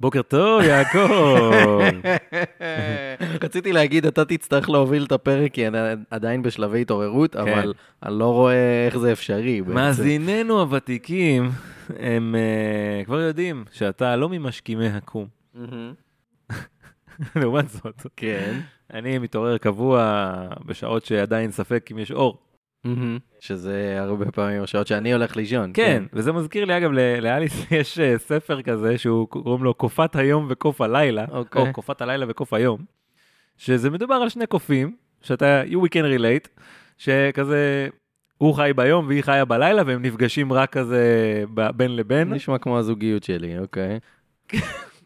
[0.00, 1.80] בוקר טוב, יעקב.
[3.44, 5.78] רציתי להגיד, אתה תצטרך להוביל את הפרק, כי אני
[6.10, 9.60] עדיין בשלבי התעוררות, אבל אני לא רואה איך זה אפשרי.
[9.60, 11.50] מאזיננו הוותיקים,
[11.98, 15.26] הם אה, כבר יודעים שאתה לא ממשכימי הקום.
[17.36, 18.60] לעומת זאת, כן.
[18.92, 20.32] אני מתעורר קבוע
[20.66, 22.38] בשעות שעדיין ספק אם יש אור.
[23.40, 25.70] שזה הרבה פעמים השעות שאני הולך לישון.
[25.74, 26.90] כן, וזה מזכיר לי, אגב,
[27.22, 31.62] לאליס יש אה, ספר כזה שהוא קוראים לו קופת היום וקוף הלילה, אוקיי.
[31.62, 32.84] או קופת הלילה וקוף היום,
[33.56, 36.62] שזה מדובר על שני קופים, שאתה, you we can relate,
[36.98, 37.88] שכזה,
[38.38, 41.04] הוא חי ביום והיא חיה בלילה, והם נפגשים רק כזה
[41.76, 42.32] בין לבין.
[42.32, 43.98] נשמע כמו הזוגיות שלי, אוקיי.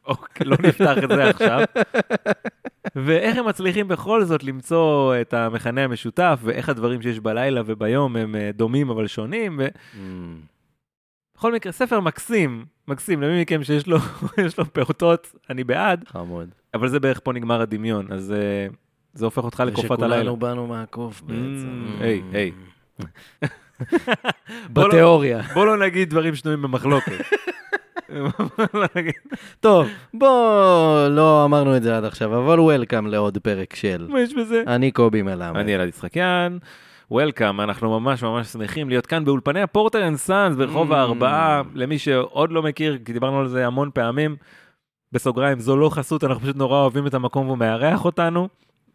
[0.06, 1.60] אוקיי, לא נפתח את זה עכשיו.
[2.96, 8.36] ואיך הם מצליחים בכל זאת למצוא את המכנה המשותף, ואיך הדברים שיש בלילה וביום הם
[8.36, 9.66] אה, דומים אבל שונים, ו...
[9.94, 10.40] מהמם.
[11.36, 13.98] בכל מקרה, ספר מקסים, מקסים, למי מכם שיש לו,
[14.58, 16.48] לו פעוטות, אני בעד, חמוד.
[16.74, 18.34] אבל זה בערך פה נגמר הדמיון, אז
[18.70, 18.74] uh,
[19.14, 20.16] זה הופך אותך לקופת הלילה.
[20.16, 21.86] שכולנו באנו מהקוף בעצם.
[22.00, 22.52] Mm, היי, היי.
[24.72, 25.42] בתיאוריה.
[25.54, 27.12] בוא לא נגיד דברים שנויים במחלוקת.
[29.60, 34.34] טוב, בוא, לא אמרנו את זה עד עכשיו, אבל וולקאם לעוד פרק של מה יש
[34.34, 34.62] בזה?
[34.66, 35.56] אני קובי מלמד.
[35.60, 36.58] אני אלעד יצחקיאן,
[37.10, 40.94] welcome, אנחנו ממש ממש שמחים להיות כאן באולפני ה Porter and Sons ברחוב Mm.
[40.94, 44.36] הארבעה, למי שעוד לא מכיר, כי דיברנו על זה המון פעמים,
[45.12, 48.48] בסוגריים, זו לא חסות, אנחנו פשוט נורא אוהבים את המקום והוא מארח אותנו,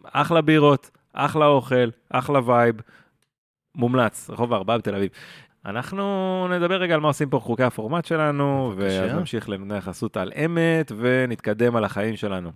[0.04, 2.76] אחלה בירות, אחלה אוכל, אחלה vibe,
[3.76, 5.10] מומלץ, רחוב הארבעה בתל אביב.
[5.66, 8.74] אנחנו נדבר רגע על מה עושים פה חוקי הפורמט שלנו.
[8.78, 12.52] ואז נמשיך לנותני חסות על אמת, ונתקדם על החיים שלנו.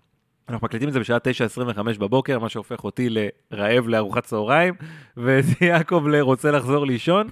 [0.49, 4.73] אנחנו מקליטים את זה בשעה 9:25 בבוקר, מה שהופך אותי לרעב לארוחת צהריים,
[5.17, 7.29] ואת יעקב לרוצה לחזור לישון.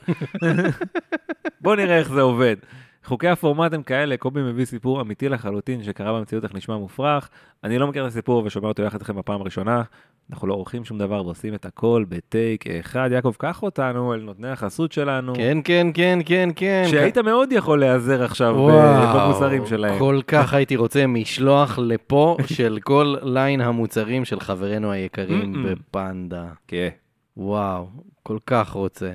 [1.61, 2.56] בואו נראה איך זה עובד.
[3.03, 7.30] חוקי הפורמט הם כאלה, קובי מביא סיפור אמיתי לחלוטין שקרה במציאות, איך נשמע מופרך.
[7.63, 9.83] אני לא מכיר את הסיפור ושומע אותו יחד איתכם בפעם הראשונה.
[10.32, 13.10] אנחנו לא עורכים שום דבר ועושים את הכל בטייק אחד.
[13.12, 15.36] יעקב, קח אותנו אל נותני החסות שלנו.
[15.36, 16.84] כן, כן, כן, כן, כן.
[16.90, 20.00] שהיית מאוד יכול להיעזר עכשיו וואו, במוצרים שלהם.
[20.00, 25.66] כל כך הייתי רוצה משלוח לפה של כל ליין המוצרים של חברינו היקרים.
[25.70, 26.47] בפנדה.
[26.68, 26.90] כן.
[27.38, 27.88] וואו,
[28.24, 29.12] כל כך רוצה.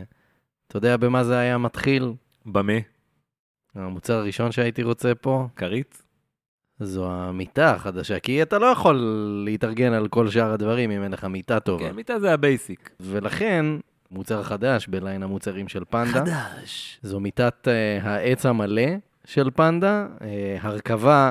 [0.69, 2.13] אתה יודע במה זה היה מתחיל?
[2.47, 2.73] במה?
[3.75, 6.03] המוצר הראשון שהייתי רוצה פה, כרית?
[6.81, 8.97] זו המיטה החדשה, כי אתה לא יכול
[9.45, 11.89] להתארגן על כל שאר הדברים אם אין לך מיטה טובה.
[11.89, 12.91] כן, מיטה זה ה basic.
[13.01, 13.67] ולכן,
[14.11, 16.25] מוצר חדש בליין המוצרים של פנדה.
[16.25, 17.01] חדש.
[17.03, 18.83] זו מיטת uh, העץ המלא
[19.25, 20.23] של פנדה, uh,
[20.61, 21.31] הרכבה,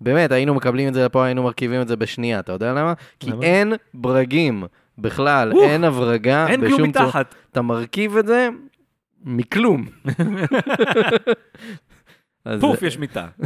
[0.00, 2.92] באמת, היינו מקבלים את זה לפה, היינו מרכיבים את זה בשנייה, אתה יודע למה?
[3.20, 3.42] כי למה?
[3.42, 4.64] אין ברגים
[4.98, 7.06] בכלל, אוף, אין הברגה אין בשום כלום צורה.
[7.06, 7.34] מתחת.
[7.52, 8.48] אתה מרכיב את זה
[9.24, 9.86] מכלום.
[12.60, 13.26] פוף, יש מיטה.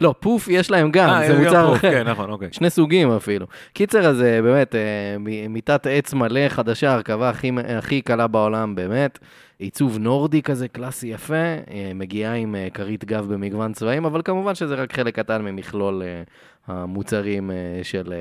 [0.00, 1.90] לא, פוף יש להם גם, אה, זה מוצר אחר.
[1.90, 2.48] כן, נכון, אוקיי.
[2.52, 3.46] שני סוגים אפילו.
[3.72, 5.16] קיצר, אז אה, באמת, אה,
[5.48, 7.32] מיטת עץ מלא חדשה, הרכבה
[7.78, 9.18] הכי קלה בעולם, באמת.
[9.58, 14.54] עיצוב נורדי כזה, קלאסי יפה, אה, מגיעה עם אה, כרית גב במגוון צבעים, אבל כמובן
[14.54, 16.22] שזה רק חלק קטן ממכלול אה,
[16.66, 17.50] המוצרים
[17.82, 18.12] של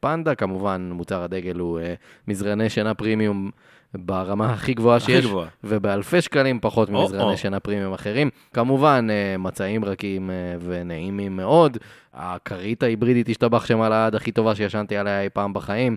[0.00, 0.34] פנדה.
[0.34, 1.80] כמובן, מוצר הדגל הוא
[2.28, 3.50] מזרני שינה פרימיום
[3.94, 5.48] ברמה הכי גבוהה הכי שיש, גבוהה.
[5.64, 7.36] ובאלפי שקלים פחות או, ממזרני או.
[7.36, 8.30] שינה פרימיום אחרים.
[8.52, 10.30] כמובן, מצעים רכים
[10.60, 11.78] ונעימים מאוד.
[12.14, 15.96] הכרית ההיברידית השתבח שם על העד הכי טובה שישנתי עליה אי פעם בחיים.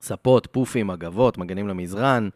[0.00, 2.28] ספות, פופים, אגבות, מגנים למזרן,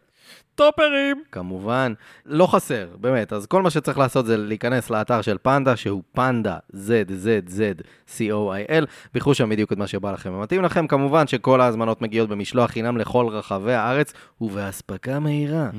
[0.55, 1.23] טופרים!
[1.33, 1.93] כמובן.
[2.27, 3.33] לא חסר, באמת.
[3.33, 8.85] אז כל מה שצריך לעשות זה להיכנס לאתר של פנדה, שהוא פנדה, ZZZ-COIL,
[9.15, 10.87] ויחו שם בדיוק את מה שבא לכם ומתאים לכם.
[10.87, 15.71] כמובן שכל ההזמנות מגיעות במשלוח חינם לכל רחבי הארץ, ובאספקה מהירה.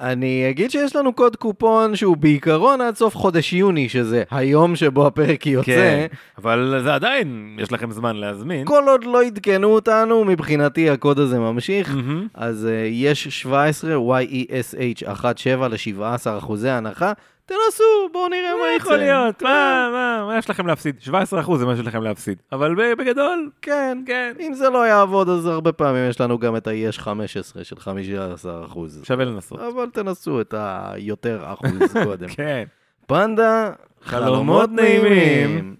[0.00, 5.06] אני אגיד שיש לנו קוד קופון שהוא בעיקרון עד סוף חודש יוני, שזה היום שבו
[5.06, 5.66] הפרק יוצא.
[5.66, 6.06] כן,
[6.38, 8.64] אבל זה עדיין, יש לכם זמן להזמין.
[8.66, 11.94] כל עוד לא עדכנו אותנו, מבחינתי הקוד הזה ממשיך.
[11.94, 12.26] מהמם.
[12.34, 17.12] אז uh, יש 17, YESH 17 ל-17 אחוזי הנחה.
[17.50, 18.76] תנסו, בואו נראה מה.
[18.76, 19.36] יכול להיות?
[19.38, 20.96] כן, מה, מה, מה יש לכם להפסיד?
[21.06, 21.10] 17%
[21.56, 22.38] זה מה שיש לכם להפסיד.
[22.52, 23.98] אבל בגדול, כן.
[24.06, 24.32] כן.
[24.40, 28.64] אם זה לא יעבוד, אז הרבה פעמים יש לנו גם את ה-יש 15 של 15
[28.64, 29.00] אחוז.
[29.04, 29.58] שווה לנסות.
[29.60, 32.28] אבל תנסו את היותר אחוז קודם.
[32.28, 32.64] כן.
[33.06, 33.70] פנדה,
[34.02, 35.74] חלומות נעימים.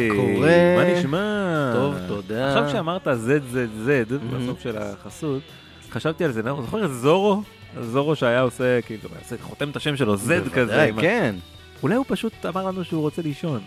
[0.00, 0.76] מה קורה?
[0.76, 1.70] מה נשמע?
[1.74, 2.48] טוב, תודה.
[2.48, 5.42] עכשיו שאמרת ZZZ בסוף של החסות,
[5.90, 7.42] חשבתי על זה, זוכר את זורו?
[7.80, 9.08] זורו שהיה עושה, כאילו,
[9.42, 10.64] חותם את השם שלו, Z כזה.
[10.64, 11.34] בוודאי, כן.
[11.82, 13.60] אולי הוא פשוט אמר לנו שהוא רוצה לישון.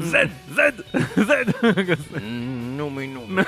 [0.00, 0.72] זד, זד,
[1.16, 1.44] זד.
[2.76, 3.42] נומי נומי.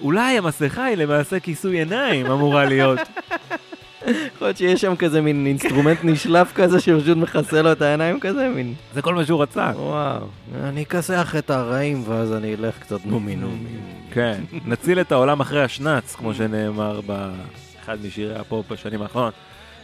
[0.00, 2.98] אולי המסכה היא למעשה כיסוי עיניים אמורה להיות.
[4.06, 8.48] יכול להיות שיש שם כזה מין instrument נשלף כזה שפשוט מכסה לו את העיניים כזה,
[8.48, 8.74] מין...
[8.94, 9.72] זה כל מה שהוא רצה.
[9.76, 10.26] וואו.
[10.62, 13.68] אני אכסח את הרעים ואז אני אלך קצת נומי נומי.
[14.10, 19.34] כן, נציל את העולם אחרי השנץ, כמו שנאמר באחד משירי הפופ בשנים האחרונות.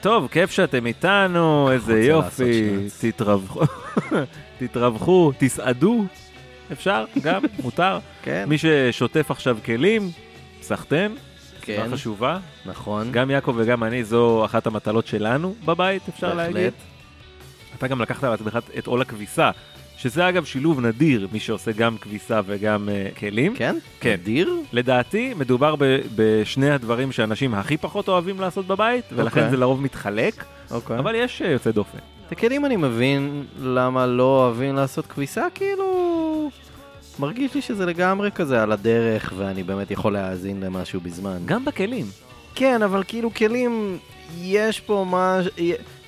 [0.01, 2.77] טוב, כיף שאתם איתנו, איזה יופי.
[3.01, 3.61] תתרווחו,
[4.59, 6.05] תתרווחו, תסעדו,
[6.73, 7.99] אפשר, גם, מותר.
[8.23, 10.11] כן, מי ששוטף עכשיו כלים,
[10.63, 11.13] סחטן,
[11.77, 11.89] כן.
[11.93, 12.39] חשובה.
[12.67, 13.13] נכון.
[13.13, 16.55] גם יעקב וגם אני, זו אחת המטלות שלנו בבית, אפשר להגיד.
[16.55, 16.73] בהחלט.
[17.79, 19.51] אתה גם לקחת על עצמך את עול הכביסה,
[19.97, 23.57] שזה אגב שילוב נדיר, מי שעושה גם כביסה וגם uh, כלים.
[23.57, 23.77] כן?
[24.01, 24.17] כן.
[24.25, 24.55] דיר?
[24.73, 29.51] לדעתי, מדובר ב- בשני הדברים שאנשים הכי פחות אוהבים לעשות בבית, ולכן אוקיי.
[29.51, 30.99] זה לרוב מתחלק, אוקיי.
[30.99, 31.99] אבל יש אה, יוצא דופן.
[32.27, 36.51] את הכלים אני מבין למה לא אוהבים לעשות כביסה, כאילו...
[37.19, 41.39] מרגיש לי שזה לגמרי כזה על הדרך, ואני באמת יכול להאזין למשהו בזמן.
[41.45, 42.07] גם בכלים.
[42.55, 43.99] כן, אבל כאילו כלים,
[44.41, 45.41] יש פה מה...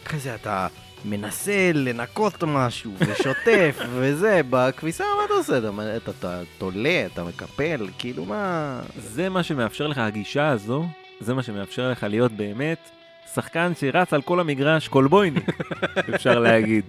[0.04, 0.66] כזה אתה
[1.04, 5.58] מנסה לנקות משהו, ושוטף, וזה, בכביסה מה אתה עושה?
[5.58, 8.80] אתה, אתה, אתה תולה, אתה מקפל, כאילו מה...
[8.96, 10.86] זה מה שמאפשר לך, הגישה הזו,
[11.20, 12.90] זה מה שמאפשר לך להיות באמת
[13.34, 15.50] שחקן שרץ על כל המגרש קולבויניק,
[16.14, 16.84] אפשר להגיד.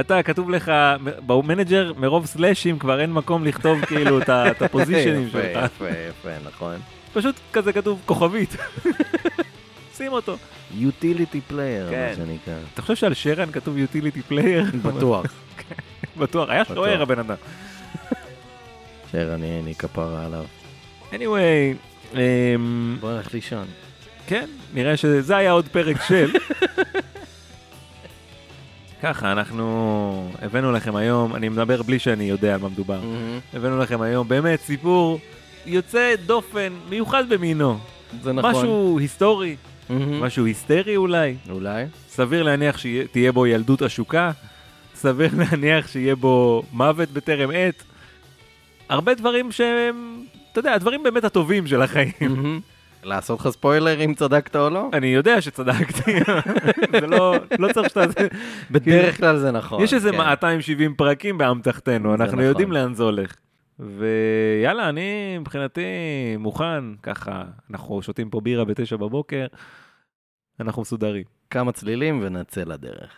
[0.00, 0.72] אתה, כתוב לך,
[1.26, 5.64] ב manager, מרוב סלאשים כבר אין מקום לכתוב כאילו את הפוזיישנים שלך.
[5.64, 6.76] יפה, יפה, נכון.
[7.12, 8.56] פשוט כזה כתוב כוכבית.
[9.96, 10.36] שים אותו.
[10.74, 12.08] utility player, כן.
[12.10, 12.54] מה שנקרא.
[12.74, 14.64] אתה חושב שעל שרן כתוב utility player?
[14.84, 15.26] בטוח.
[16.16, 16.64] בטוח, היה.
[16.64, 17.36] שוער הבן אדם.
[19.12, 20.44] שר, אני כפרה עליו.
[21.12, 23.64] anyway, אמ, בוא נלך לישון.
[24.26, 26.30] כן, נראה שזה היה עוד פרק של.
[29.02, 33.00] ככה, אנחנו הבאנו לכם היום, אני מדבר בלי שאני יודע על מה מדובר.
[33.54, 35.20] הבאנו לכם היום באמת סיפור
[35.66, 37.78] יוצא דופן, מיוחד במינו.
[38.22, 38.50] זה נכון.
[38.50, 39.56] משהו היסטורי,
[39.90, 40.20] מהמם.
[40.22, 41.34] משהו היסטרי אולי.
[41.50, 41.84] אולי.
[42.08, 44.30] סביר להניח שתהיה בו ילדות עשוקה,
[44.94, 47.82] סביר להניח שיהיה בו מוות בטרם עת.
[48.88, 52.12] הרבה דברים שהם, אתה יודע, הדברים באמת הטובים של החיים.
[52.20, 52.60] מהמם.
[53.02, 54.90] לעשות לך ספוילר אם צדקת או לא?
[54.92, 56.12] אני יודע שצדקתי,
[57.00, 58.22] זה לא, לא צריך שאתה...
[58.70, 59.82] בדרך כלל זה נכון.
[59.82, 60.16] יש איזה כן.
[60.16, 62.40] 270 פרקים באמתחתנו, אנחנו נכון.
[62.40, 63.34] יודעים לאן זה הולך.
[63.78, 65.82] ויאללה, אני מבחינתי
[66.38, 69.46] מוכן, ככה, אנחנו שותים פה בירה בתשע בבוקר,
[70.60, 71.24] אנחנו מסודרים.
[71.50, 73.10] כמה צלילים ונצא לדרך.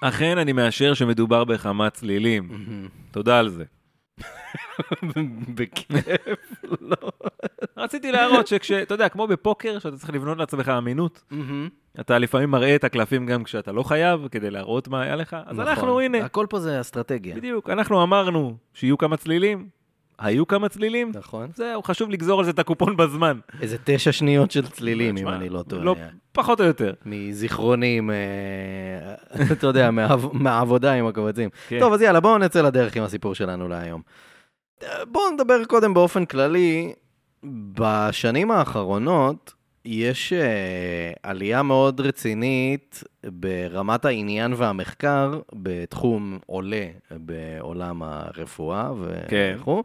[0.00, 2.48] אכן אני מאשר שמדובר בכמה צלילים,
[3.10, 3.64] תודה על זה.
[5.54, 7.10] בכיף, לא.
[7.76, 11.24] רציתי להראות שכש, אתה יודע, כמו בפוקר, שאתה צריך לבנות לעצמך אמינות,
[12.00, 15.60] אתה לפעמים מראה את הקלפים גם כשאתה לא חייב, כדי להראות מה היה לך, אז
[15.60, 16.02] אנחנו, נכון.
[16.02, 17.36] הנה, הכל פה זה אסטרטגיה.
[17.36, 19.68] בדיוק, אנחנו אמרנו שיהיו כמה צלילים,
[20.18, 21.50] היו כמה צלילים, נכון.
[21.54, 23.38] זהו, חשוב לגזור על זה את הקופון בזמן.
[23.62, 25.82] איזה תשע שניות של צלילים, אם אני לא טועה.
[25.84, 25.94] לא,
[26.32, 26.92] פחות או יותר.
[27.06, 28.16] מזיכרונים, אה,
[29.52, 31.50] אתה יודע, מהעב- מהעבודה עם הקבצים.
[31.68, 31.80] כן.
[31.80, 34.02] טוב, אז יאללה, בואו נצא לדרך עם הסיפור שלנו להיום.
[34.82, 36.92] אה, בואו נדבר קודם באופן כללי.
[37.74, 39.54] בשנים האחרונות
[39.90, 48.90] יש uh, עלייה מאוד רצינית ברמת העניין והמחקר בתחום עולה בעולם הרפואה
[49.28, 49.56] כן.
[49.58, 49.82] וכו'.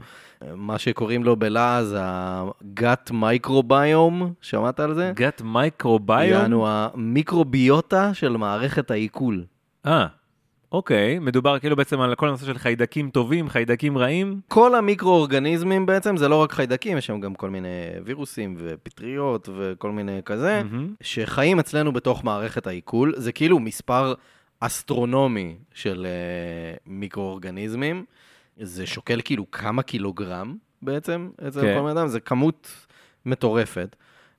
[0.55, 5.11] מה שקוראים לו בלעז ה-gut microbiome, שמעת על זה?
[5.15, 6.29] גת מייקרוביום?
[6.29, 9.45] יענו המיקרוביוטה של מערכת העיכול.
[9.85, 10.07] אה,
[10.73, 14.41] אוקיי, מדובר כאילו בעצם על כל הנושא של חיידקים טובים, חיידקים רעים.
[14.47, 17.67] כל המיקרואורגניזמים בעצם, זה לא רק חיידקים, יש שם גם כל מיני
[18.05, 20.93] וירוסים ופטריות וכל מיני כזה, מהמם.
[21.01, 23.13] שחיים אצלנו בתוך מערכת העיכול.
[23.17, 24.13] זה כאילו מספר
[24.59, 28.05] אסטרונומי של uh, מיקרואורגניזמים.
[28.57, 31.79] זה שוקל כאילו כמה קילוגרם בעצם אצל כן.
[31.79, 32.87] כל אדם, זה כמות
[33.25, 33.95] מטורפת.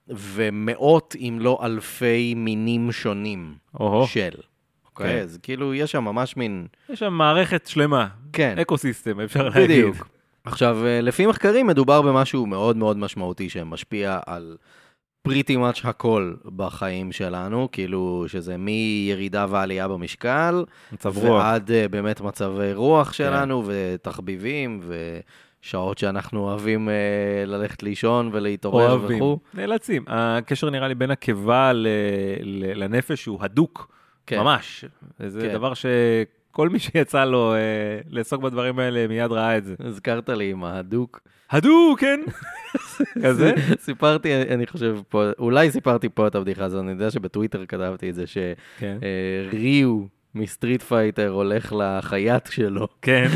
[0.08, 4.30] ומאות אם לא אלפי מינים שונים או-הו, של.
[4.98, 5.22] אוקיי, כן.
[5.22, 6.66] אז כאילו יש שם ממש מין...
[6.90, 8.58] יש שם מערכת שלמה, כן.
[8.62, 9.64] אקו סיסטם, אפשר להגיד.
[9.70, 10.08] בדיוק.
[10.44, 14.56] עכשיו, אה, לפי מחקרים מדובר במשהו מאוד מאוד משמעותי שמשפיע על
[15.22, 21.42] פריטי מאץ' הכל בחיים שלנו, כאילו שזה מירידה ועלייה במשקל, מצב רוח.
[21.42, 24.80] ועד אה, באמת מצבי רוח שלנו, ותחביבים,
[25.62, 26.94] ושעות שאנחנו אוהבים אה,
[27.46, 29.38] ללכת לישון ולהתעורר אוהבים, וכו'.
[29.54, 30.04] נאלצים.
[30.06, 31.86] הקשר נראה לי בין הקיבה ל-
[32.74, 33.93] לנפש הוא הדוק,
[34.26, 34.38] כן.
[34.40, 34.84] ממש.
[35.18, 35.52] זה כן.
[35.52, 35.86] דבר ש...
[36.50, 37.58] כל מי שיצא לו אה,
[38.10, 39.74] לעסוק בדברים האלה מיד ראה את זה.
[39.80, 41.20] הזכרת לי עם ההדוק.
[41.50, 42.20] הדו, כן?
[43.24, 43.52] כזה?
[43.80, 48.14] סיפרתי, אני חושב פה, אולי סיפרתי פה את הבדיחה הזאת, אני יודע שבטוויטר כתבתי את
[48.14, 48.24] זה,
[48.78, 48.98] כן.
[49.50, 50.00] שריו
[50.34, 52.88] מ Street Fighter הולך לחייט שלו.
[53.02, 53.28] כן.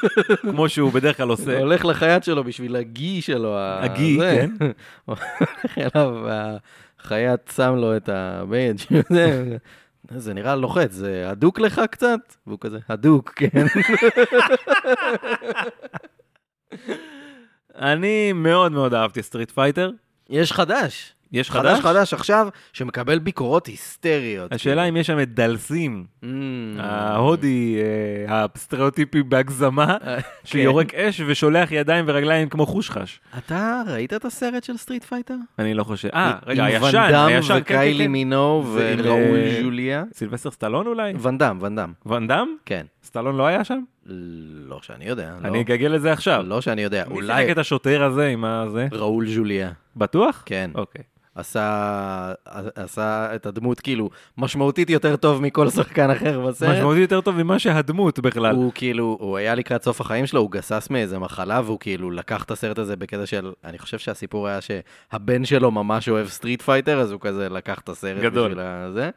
[0.50, 1.58] כמו שהוא בדרך כלל עושה.
[1.58, 3.54] הולך לחייט שלו בשביל הגי שלו.
[3.58, 4.18] הגי.
[4.20, 4.50] כן.
[5.04, 8.78] הולך אליו, והחייט שם לו את הבייג'
[10.10, 12.20] זה, נראה לוחץ, זה הדוק לך קצת?
[12.46, 13.66] והוא כזה, הדוק, כן.
[17.74, 19.90] אני מאוד מאוד אהבתי Street Fighter.
[20.28, 21.15] יש חדש.
[21.32, 21.80] יש חדש חדש?
[21.80, 24.52] חדש עכשיו, שמקבל ביקורות היסטריות.
[24.52, 26.26] השאלה אם יש שם את Dhalsim, Mm.
[26.78, 27.76] ההודי,
[28.28, 33.20] אה, הסטריאוטיפי בהגזמה, אה, שיורק אש ושולח ידיים ורגליים כמו חושחש.
[33.38, 35.34] אתה ראית את הסרט של Street Fighter?
[35.58, 36.08] אני לא חושב.
[36.14, 38.10] אה, רגע, הישן, הישן, כן, כן, וקיילי כן.
[38.12, 40.04] מינו וראול ז'וליה.
[40.12, 41.12] סילבסטר סטלון אולי?
[41.38, 41.58] דאם,
[42.06, 42.46] ואן דאם?
[42.64, 42.86] כן.
[43.04, 43.80] סטלון לא היה שם?
[44.68, 45.34] לא שאני יודע.
[45.42, 45.48] לא.
[45.48, 46.44] אני אגגל את זה עכשיו.
[46.46, 48.86] לא שאני יודע, מי אולי שיחק את השוטר הזה עם הזה?
[48.92, 49.70] ראול ז'וליה.
[49.96, 50.42] בטוח?
[50.46, 50.70] כן.
[50.74, 51.02] אוקיי.
[51.36, 52.32] עשה,
[52.74, 56.70] עשה את הדמות כאילו משמעותית יותר טוב מכל שחקן אחר בסרט.
[56.70, 58.54] משמעותי יותר טוב ממה שהדמות בכלל.
[58.54, 62.44] הוא כאילו, הוא היה לקראת סוף החיים שלו, הוא גסס מאיזה מחלה, והוא כאילו לקח
[62.44, 67.00] את הסרט הזה בקטע של, אני חושב שהסיפור היה שהבן שלו ממש אוהב Street Fighter,
[67.00, 68.50] אז הוא כזה לקח את הסרט גדול.
[68.50, 69.10] בשביל הזה.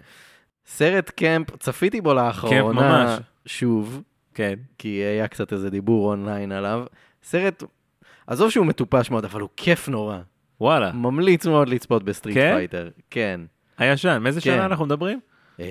[0.65, 3.19] סרט camp, צפיתי בו לאחרונה ממש.
[3.45, 4.01] שוב,
[4.33, 4.53] כן.
[4.77, 6.85] כי היה קצת איזה דיבור אונליין עליו.
[7.23, 7.63] סרט,
[8.27, 10.17] עזוב שהוא מטופש מאוד, אבל הוא כיף נורא.
[10.61, 10.91] וואלה.
[10.91, 12.53] ממליץ מאוד לצפות ב Street כן?
[12.55, 12.89] Fighter.
[13.09, 13.41] כן.
[13.77, 14.51] הישן, מאיזה כן.
[14.55, 15.19] שנה אנחנו מדברים?
[15.59, 15.65] אה,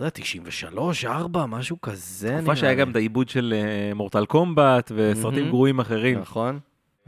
[0.00, 2.36] לא יודע, 93, 4, משהו כזה.
[2.36, 5.50] תקופה שהיה גם את העיבוד של אה, Mortal Kombat וסרטים מהמם.
[5.50, 6.18] גרועים אחרים.
[6.20, 6.58] נכון.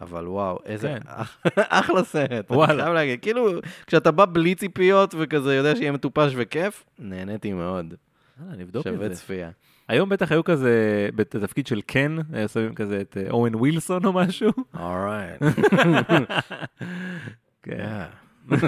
[0.00, 1.12] אבל וואו, איזה כן.
[1.68, 2.50] אחלה סרט.
[2.50, 2.72] וואלה.
[2.72, 3.50] אני חייב להגיד, כאילו,
[3.86, 7.94] כשאתה בא בלי ציפיות וכזה יודע שיהיה מטופש וכיף, נהניתי מאוד.
[8.40, 9.20] אה, נבדוק שווה את זה.
[9.20, 9.50] צפייה.
[9.88, 10.72] היום בטח היו כזה,
[11.14, 14.50] בתפקיד של קן, היו שמים כזה את אה, אורן ווילסון או משהו.
[14.80, 15.42] אורייט.
[17.62, 18.02] כן.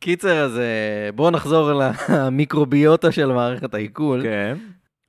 [0.00, 0.62] קיצר, אז אה,
[1.14, 1.70] בואו נחזור
[2.08, 4.22] למיקרוביוטה של מערכת העיכול.
[4.22, 4.56] כן.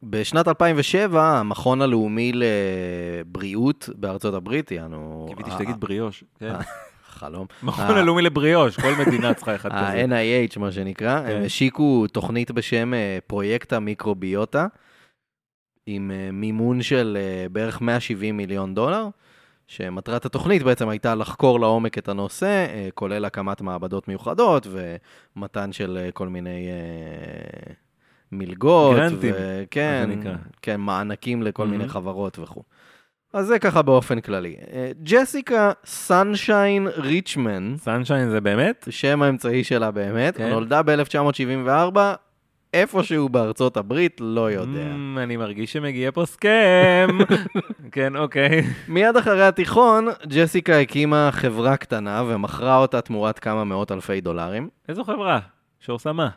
[0.03, 5.25] בשנת 2007, המכון הלאומי לבריאות בארצות הברית, יענו...
[5.29, 6.23] קיוויתי ה- שתגיד בריאוש.
[7.15, 7.19] כן.
[7.19, 7.47] חלום.
[7.63, 7.97] מכון.
[7.97, 9.79] הלאומי לבריאוש, כל מדינה צריכה אחד כזה.
[10.15, 11.31] ה-NIH, מה שנקרא, כן.
[11.31, 14.67] הם השיקו תוכנית בשם אה, פרויקט המיקרוביוטה,
[15.85, 19.07] עם אה, מימון של אה, בערך 170 מיליון דולר,
[19.67, 24.67] שמטרת התוכנית בעצם הייתה לחקור לעומק את הנושא, כולל הקמת מעבדות מיוחדות
[25.35, 26.67] ומתן של כל מיני
[28.31, 28.95] מלגות.
[28.95, 30.09] גרנטים, וכן.
[30.61, 31.87] כן, מענקים לכל מיני Mhm.
[31.87, 32.63] חברות וכו'.
[33.35, 34.55] אז זה ככה באופן כללי.
[34.73, 38.87] אה, ג'סיקה סנשיין ריצ'מן, סנשיין זה באמת?
[38.89, 40.49] שם האמצעי שלה באמת, כן.
[40.49, 41.97] נולדה ב-1974,
[42.73, 44.91] איפשהו בארצות הברית, לא יודע.
[44.93, 47.07] Mm, אני מרגיש שמגיע פה סכם.
[47.91, 48.61] כן, אוקיי.
[48.87, 54.69] מיד אחרי התיכון, ג'סיקה הקימה חברה קטנה ומכרה אותה תמורת כמה מאות אלפי דולרים.
[54.89, 55.39] איזו חברה?
[55.79, 56.29] שעושה מה?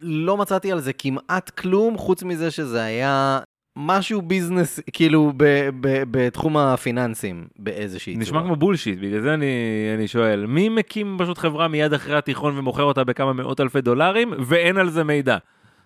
[0.00, 3.40] לא מצאתי על זה כמעט כלום, חוץ מזה שזה היה
[3.80, 8.22] משהו business, כאילו ב- ב- בתחום הפיננסים באיזושהי צורה.
[8.22, 9.46] נשמע כמו bullshit, בגלל זה אני,
[9.94, 10.46] אני שואל.
[10.46, 14.90] מי מקים פשוט חברה מיד אחרי התיכון ומוכר אותה בכמה מאות אלפי דולרים, ואין על
[14.90, 15.36] זה מידע?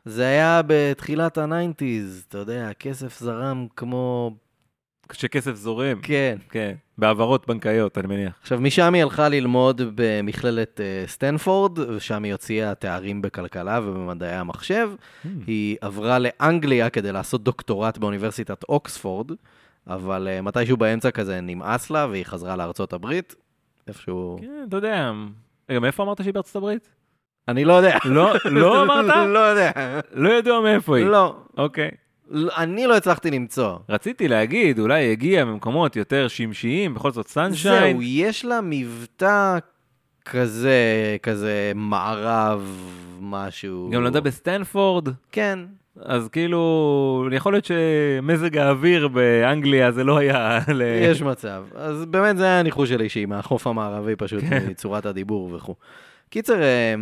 [0.04, 4.30] זה היה בתחילת ה nineties, אתה יודע, הכסף זרם כמו...
[5.12, 5.98] כשכסף זורם.
[6.02, 6.36] כן.
[6.50, 6.74] כן.
[6.98, 8.32] בהעברות בנקאיות, אני מניח.
[8.40, 14.90] עכשיו, משם היא הלכה ללמוד במכללת אה, סטנפורד, ושם היא הוציאה תארים בכלכלה ובמדעי המחשב.
[15.46, 19.30] היא עברה לאנגליה כדי לעשות דוקטורט באוניברסיטת אוקספורד,
[19.86, 23.34] אבל אה, מתישהו באמצע כזה נמאס לה, והיא חזרה לארצות הברית.
[23.88, 24.38] איפשהו...
[24.40, 25.12] כן, אתה יודע.
[25.70, 26.88] רגע, מאיפה אמרת שהיא בארצות הברית?
[27.48, 27.98] אני לא יודע.
[28.04, 29.16] לא, לא אמרת?
[29.34, 29.70] לא יודע.
[30.12, 31.06] לא ידוע מאיפה היא.
[31.06, 31.36] לא.
[31.56, 31.90] אוקיי.
[32.56, 33.78] אני לא הצלחתי למצוא.
[33.88, 37.92] רציתי להגיד, אולי היא הגיעה ממקומות יותר שמשיים, בכל זאת סנשיין.
[37.96, 39.58] זהו, יש לה מבטא
[40.24, 43.90] כזה, כזה מערב, משהו.
[43.92, 45.58] גם נולדה בסטנפורד, כן.
[46.00, 50.82] אז כאילו, יכול להיות שמזג האוויר באנגליה זה לא היה ל...
[50.82, 51.64] יש מצב.
[51.74, 54.66] אז באמת זה היה הניחוש שלי שהיא מהחוף המערבי פשוט, כן.
[54.70, 55.74] מצורת הדיבור וכו'.
[56.30, 56.94] קיצר, אה,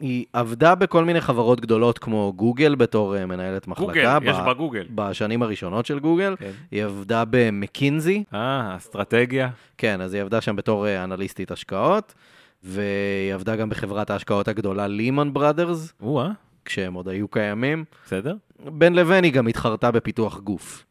[0.00, 3.86] היא עבדה בכל מיני חברות גדולות כמו גוגל בתור אה, מנהלת מחלקה.
[3.86, 4.86] גוגל, יש ב- בה גוגל.
[4.94, 6.36] בשנים הראשונות של גוגל.
[6.38, 6.50] כן.
[6.70, 9.48] היא עבדה במקינזי, אה, אסטרטגיה.
[9.78, 12.14] כן, אז היא עבדה שם בתור אה, אנליסטית השקעות,
[12.62, 16.30] והיא עבדה גם בחברת ההשקעות הגדולה לימון בראדרס, או-אה,
[16.64, 17.84] כשהם עוד היו קיימים.
[18.06, 18.34] בסדר.
[18.72, 20.84] בין לבין היא גם התחרתה בפיתוח גוף.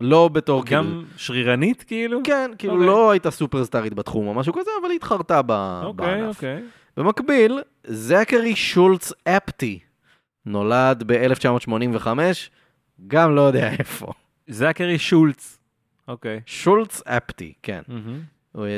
[0.00, 0.82] לא בתור כאילו...
[0.82, 2.20] גם שרירנית כאילו?
[2.24, 2.86] כן, כאילו אוקיי.
[2.86, 5.80] לא הייתה סופרסטארית בתחום או משהו כזה, אבל היא התחרתה ב...
[5.84, 6.36] אוקיי, בענף.
[6.36, 6.62] אוקיי.
[6.96, 9.78] במקביל, זכרי שולץ אפטי
[10.46, 12.06] נולד ב-1985,
[13.06, 14.12] גם לא יודע איפה.
[14.48, 15.58] זכרי שולץ.
[16.08, 16.40] אוקיי.
[16.46, 17.82] שולץ אפטי, כן.
[17.88, 18.20] מהמם.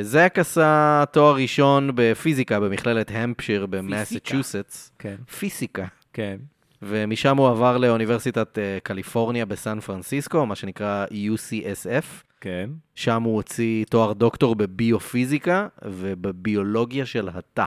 [0.02, 4.92] זק עשה תואר ראשון בפיזיקה במכללת המפשיר במסצ'וסטס.
[4.98, 5.16] כן.
[5.38, 5.86] פיזיקה.
[6.12, 6.36] כן.
[6.82, 12.24] ומשם הוא עבר לאוניברסיטת אה, קליפורניה בסן פרנסיסקו, מה שנקרא UCSF.
[12.40, 12.70] כן.
[12.94, 17.64] שם הוא הוציא תואר דוקטור בביופיזיקה ובביולוגיה של התא.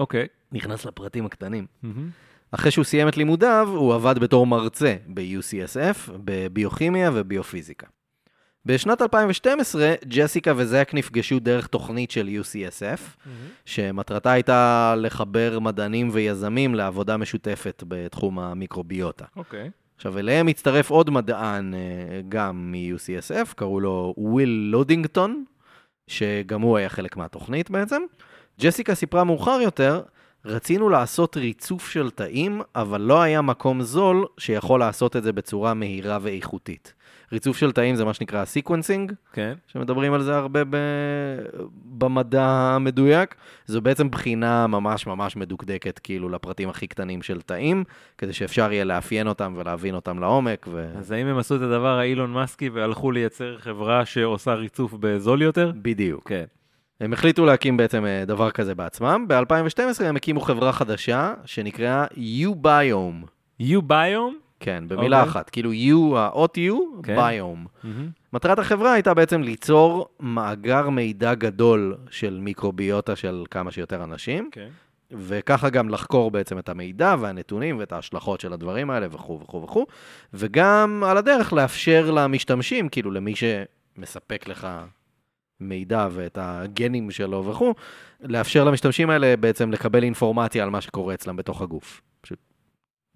[0.00, 0.26] אוקיי.
[0.52, 1.66] נכנס לפרטים הקטנים.
[1.82, 2.10] מהמם.
[2.52, 7.86] אחרי שהוא סיים את לימודיו, הוא עבד בתור מרצה ב-UCSF, בביוכימיה וביופיזיקה.
[8.66, 13.28] בשנת 2012, ג'סיקה וזק נפגשו דרך תוכנית של UCSF,
[13.64, 19.24] שמטרתה הייתה לחבר מדענים ויזמים לעבודה משותפת בתחום המיקרוביוטה.
[19.36, 19.70] אוקיי.
[19.96, 21.80] עכשיו, אליהם הצטרף עוד מדען אה,
[22.28, 25.44] גם מ-UCSF, קראו לו וויל לודינגטון,
[26.06, 28.02] שגם הוא היה חלק מהתוכנית בעצם.
[28.60, 30.00] ג'סיקה סיפרה מאוחר יותר,
[30.44, 35.74] רצינו לעשות ריצוף של תאים, אבל לא היה מקום זול שיכול לעשות את זה בצורה
[35.74, 36.94] מהירה ואיכותית.
[37.32, 39.54] ריצוף של תאים זה מה שנקרא sequencing, כן.
[39.66, 40.76] שמדברים על זה הרבה ב...
[41.84, 43.34] במדע המדויק.
[43.66, 47.84] זו בעצם בחינה ממש ממש מדוקדקת, כאילו, לפרטים הכי קטנים של תאים,
[48.18, 50.66] כדי שאפשר יהיה לאפיין אותם ולהבין אותם לעומק.
[50.70, 50.86] ו...
[50.98, 55.72] אז האם הם עשו את הדבר האילון מאסקי והלכו לייצר חברה שעושה ריצוף בזול יותר?
[55.82, 56.28] בדיוק.
[56.28, 56.44] כן.
[57.00, 59.24] הם החליטו להקים בעצם אה, דבר כזה בעצמם.
[59.28, 63.26] ב-2012 הם הקימו חברה חדשה שנקראה U-Biome.
[63.62, 64.34] U-Biome?
[64.60, 65.30] כן, במילה אוקיי.
[65.30, 65.50] אחת.
[65.50, 67.16] כאילו U, האות U, כן.
[67.16, 67.66] ביום.
[67.84, 68.08] מהמם.
[68.32, 74.68] מטרת החברה הייתה בעצם ליצור מאגר מידע גדול של מיקרוביוטה של כמה שיותר אנשים, כן.
[75.10, 79.86] וככה גם לחקור בעצם את המידע והנתונים ואת ההשלכות של הדברים האלה וכו' וכו' וכו',
[80.34, 84.68] וגם על הדרך לאפשר למשתמשים, כאילו למי שמספק לך
[85.60, 87.74] מידע ואת הגנים שלו וכו',
[88.20, 92.02] לאפשר למשתמשים האלה בעצם לקבל אינפורמציה על מה שקורה אצלם בתוך הגוף.
[92.20, 92.38] פשוט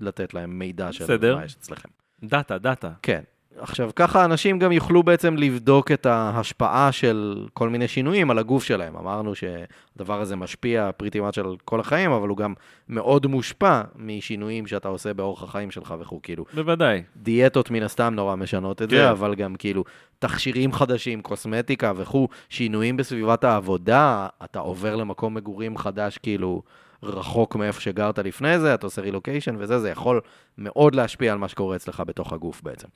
[0.01, 1.37] לתת להם מידע של בסדר.
[1.37, 1.89] מה יש אצלכם.
[2.25, 2.91] דאטה, דאטה.
[3.03, 3.23] כן.
[3.59, 8.65] עכשיו, ככה אנשים גם יוכלו בעצם לבדוק את ההשפעה של כל מיני שינויים על הגוף
[8.65, 8.97] שלהם.
[8.97, 12.55] אמרנו שהדבר הזה משפיע pretty much על כל החיים, אבל הוא גם
[12.89, 16.21] מאוד מושפע משינויים שאתה עושה באורח החיים שלך וכו'.
[16.23, 17.03] כאילו, בוודאי.
[17.17, 18.97] דיאטות מן הסתם נורא משנות את כן.
[18.97, 19.85] זה, אבל גם כאילו
[20.19, 26.63] תכשירים חדשים, קוסמטיקה וכו', שינויים בסביבת העבודה, אתה עובר למקום מגורים חדש, כאילו,
[27.03, 30.21] רחוק מאיפה שגרת לפני זה, אתה עושה רילוקיישן וזה, זה יכול
[30.59, 32.89] מאוד להשפיע על מה שקורה אצלך בתוך הגוף בעצם.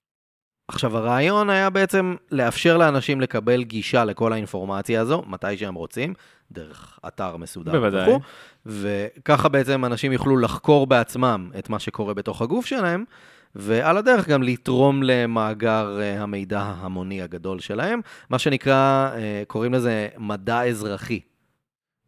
[0.68, 6.14] עכשיו, הרעיון היה בעצם לאפשר לאנשים לקבל גישה לכל האינפורמציה הזו, מתי שהם רוצים,
[6.52, 8.09] דרך אתר מסודר בוודאי.
[8.11, 8.20] וכו',
[8.66, 13.04] וככה בעצם אנשים יוכלו לחקור בעצמם את מה שקורה בתוך הגוף שלהם,
[13.54, 18.00] ועל הדרך גם לתרום למאגר אה, המידע ההמוני הגדול שלהם,
[18.31, 21.20] מה שנקרא, אה, קוראים לזה מדע אזרחי.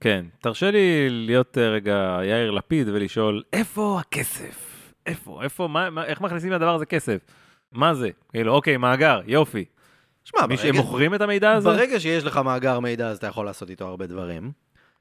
[0.01, 0.25] כן.
[0.41, 4.67] תרשה לי להיות אה, רגע יאיר לפיד ולשאול, איפה הכסף?
[5.07, 5.43] איפה?
[5.43, 5.69] איפה?
[5.69, 7.19] מה, מה, איך מכניסים לדבר הזה כסף?
[7.73, 8.11] מה זה?
[8.33, 9.65] כאילו, אוקיי, מאגר, יופי.
[10.25, 11.69] שמע, ברגע, שהם מוכרים את המידע הזה?
[11.69, 14.51] ברגע שיש לך מאגר מידע, אז אתה יכול לעשות איתו הרבה דברים.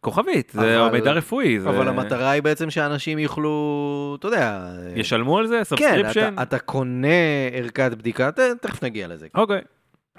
[0.01, 1.59] כוכבית, זה אבל- מידע רפואי.
[1.59, 1.69] זה...
[1.69, 4.69] אבל המטרה היא בעצם שאנשים יוכלו, אתה יודע...
[4.95, 5.57] ישלמו על זה?
[5.57, 6.33] כן, subscription?
[6.33, 7.07] אתה, אתה קונה
[7.53, 9.27] ערכת בדיקה, ת, תכף נגיע לזה.
[9.35, 9.61] אוקיי.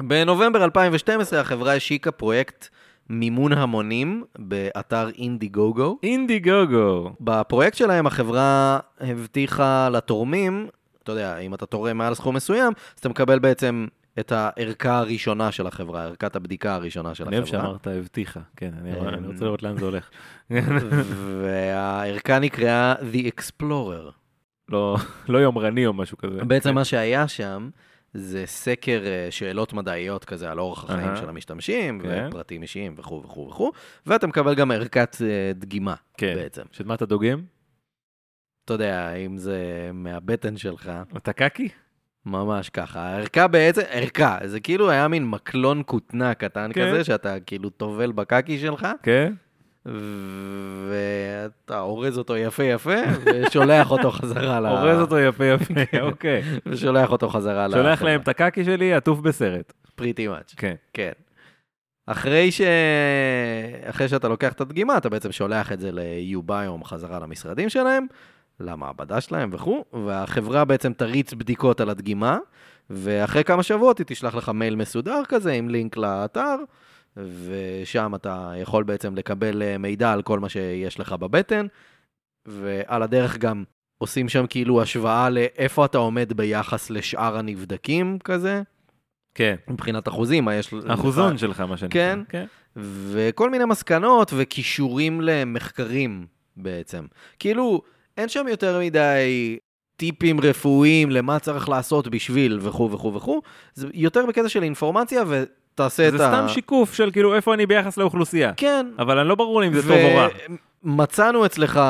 [0.01, 2.69] בנובמבר 2012 החברה השיקה פרויקט
[3.09, 5.99] מימון המונים באתר אינדיגוגו.
[6.03, 7.13] אינדיגוגו.
[7.21, 10.67] בפרויקט שלהם החברה הבטיחה לתורמים,
[11.03, 13.87] אתה יודע, אם אתה תורם מעל סכום מסוים, אז אתה מקבל בעצם
[14.21, 17.63] את הערכה הראשונה של החברה, ערכת הבדיקה הראשונה של אני אוהב החברה.
[17.63, 20.11] שאמרת הבטיחה, כן, אני אמ, אני רוצה לראות לאן זה הולך.
[21.43, 24.11] והערכה נקראה The Explorer.
[24.69, 24.97] לא
[25.29, 26.45] לא יומרני או משהו כזה.
[26.45, 27.71] בעצם מה שהיה שם
[28.15, 31.17] זה סקר אה, שאלות מדעיות כזה על אורח החיים.
[31.17, 32.27] של המשתמשים, כן.
[32.29, 33.73] ופרטים אישיים וכו' וכו' וכו',
[34.07, 36.35] ואתה מקבל גם ערכת אה, דגימה כן.
[36.37, 36.63] בעצם.
[36.73, 37.41] שאת מה אתה דוגם?
[38.65, 41.69] אתה יודע, אם זה מהבטן שלך, אתה קקי?
[42.27, 43.01] ממש ככה.
[43.01, 46.89] הערכה בעצם, ערכה, זה כאילו היה מין מקלון כותנה קטן כן.
[46.89, 49.33] כזה, שאתה כאילו טובל בקקי שלך, כן?
[50.91, 54.67] ואתה אורז אותו יפה יפה, ושולח אותו חזרה ל...
[54.67, 56.43] אורז אותו יפה יפה, אוקיי.
[56.67, 57.73] ושולח אותו חזרה ל...
[57.73, 59.73] שולח להם את הקקי שלי, עטוף בסרט.
[59.95, 60.55] פריטי מאץ'.
[60.57, 60.75] כן.
[60.93, 61.13] כן.
[62.07, 62.61] אחרי, ש...
[63.85, 68.07] אחרי שאתה לוקח את הדגימה, אתה בעצם שולח את זה ל-U-Biome חזרה למשרדים שלהם,
[68.61, 72.39] למעבדה שלהם וכו', והחברה בעצם תריץ בדיקות על הדגימה,
[72.91, 76.57] ואחרי כמה שבועות היא תשלח לך מייל מסודר כזה עם לינק לאתר,
[77.17, 81.67] ושם אתה יכול בעצם לקבל אה, מידע על כל מה שיש לך בבטן,
[82.47, 83.65] ועל הדרך גם
[83.99, 88.63] עושים שם כאילו השוואה לאיפה אתה עומד ביחס לשאר הנבדקים כזה,
[89.35, 89.55] כן.
[89.69, 90.73] מבחינת אחוזים, מה יש...
[90.73, 90.91] לך.
[90.91, 92.01] אחוזון שלך, מה שנקרא.
[92.01, 92.19] כן.
[92.29, 92.45] כן.
[93.13, 97.07] וכל מיני מסקנות וכישורים למחקרים בעצם.
[97.39, 97.83] כאילו,
[98.19, 99.59] אין שם יותר מדי
[99.97, 103.43] טיפים רפואיים למה צריך לעשות בשביל וכו' וכו' וכו',
[103.75, 106.17] זה יותר בקטע של אינפורמציה ותעשה את ה...
[106.17, 108.53] זה סתם שיקוף של כאילו איפה אני ביחס לאוכלוסייה.
[108.57, 108.87] כן.
[108.99, 110.29] אבל אני לא ברור לי אם זה טוב או רע.
[110.83, 111.81] מצאנו אצלך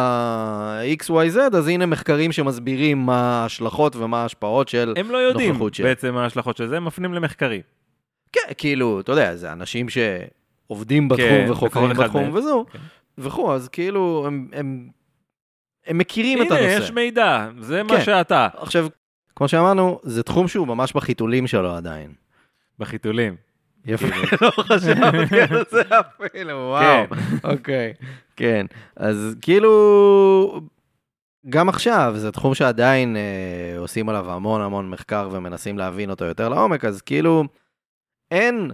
[1.02, 4.94] XYZ, אז הנה מחקרים שמסבירים מה ההשלכות ומה ההשפעות של...
[4.96, 7.61] הם לא יודעים נוכחות של- בעצם מה ההשלכות של זה, הם מפנים למחקרים.
[8.33, 12.35] כן, כאילו, אתה יודע, זה אנשים שעובדים בתחום כן, וחוקרים בתחום.
[12.35, 12.78] וזהו, כן.
[13.18, 14.88] וכו', אז כאילו, הם, הם,
[15.87, 16.85] הם מכירים את הנה, הנושא.
[16.85, 18.05] יש מידע, זה מה כן.
[18.05, 18.49] שאתה.
[18.57, 18.87] עכשיו,
[19.37, 22.12] כמו שאמרנו, זה תחום שהוא ממש בחיתולים שלו עדיין.
[22.79, 23.37] בחיתולים.
[23.87, 24.07] יפה,
[24.43, 27.05] לא חשבתי על זה אפילו, וואו.
[27.45, 27.93] אוקיי,
[28.37, 28.66] כן.
[28.97, 30.61] אז כאילו,
[31.49, 36.49] גם עכשיו, זה תחום שעדיין אה, עושים עליו המון המון מחקר ומנסים להבין אותו יותר
[36.49, 37.45] לעומק, אז כאילו,
[38.31, 38.71] אין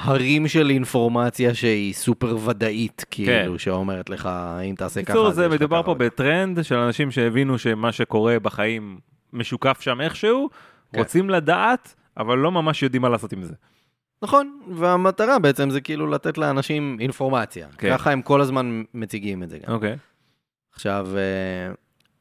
[0.00, 4.28] הרים של אינפורמציה שהיא סופר ודאית, כאילו, שאומרת לך,
[4.70, 5.94] אם תעשה ככה, בקיצור, זה מדובר פה.
[5.94, 8.98] בטרנד של אנשים שהבינו שמה שקורה בחיים
[9.32, 10.48] משוקף שם איכשהו,
[10.92, 10.98] כן.
[10.98, 13.54] רוצים לדעת, אבל לא ממש יודעים מה לעשות עם זה.
[14.22, 17.68] נכון, והמטרה בעצם זה כאילו לתת לאנשים אינפורמציה.
[17.78, 17.90] כן.
[17.90, 19.72] ככה הם כל הזמן מציגים את זה גם.
[19.72, 19.96] אוקיי.
[20.74, 21.72] עכשיו, אה,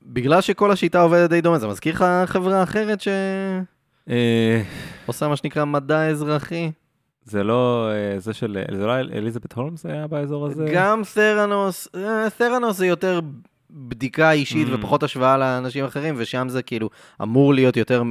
[0.04, 5.66] בגלל שכל השיטה עובדת די דומה, זה מזכיר לך חברה אחרת שעושה אה, מה שנקרא
[5.66, 6.72] מדע אזרחי?
[7.30, 10.72] זה לא אה, זה של, זה לא אליזבת הולמס היה באזור הזה?
[10.74, 13.20] גם תרנוס, אה, תרנוס זה יותר
[13.72, 14.72] בדיקה אישית Mm.
[14.74, 16.90] ופחות השוואה לאנשים אחרים, ושם זה כאילו
[17.22, 18.04] אמור להיות יותר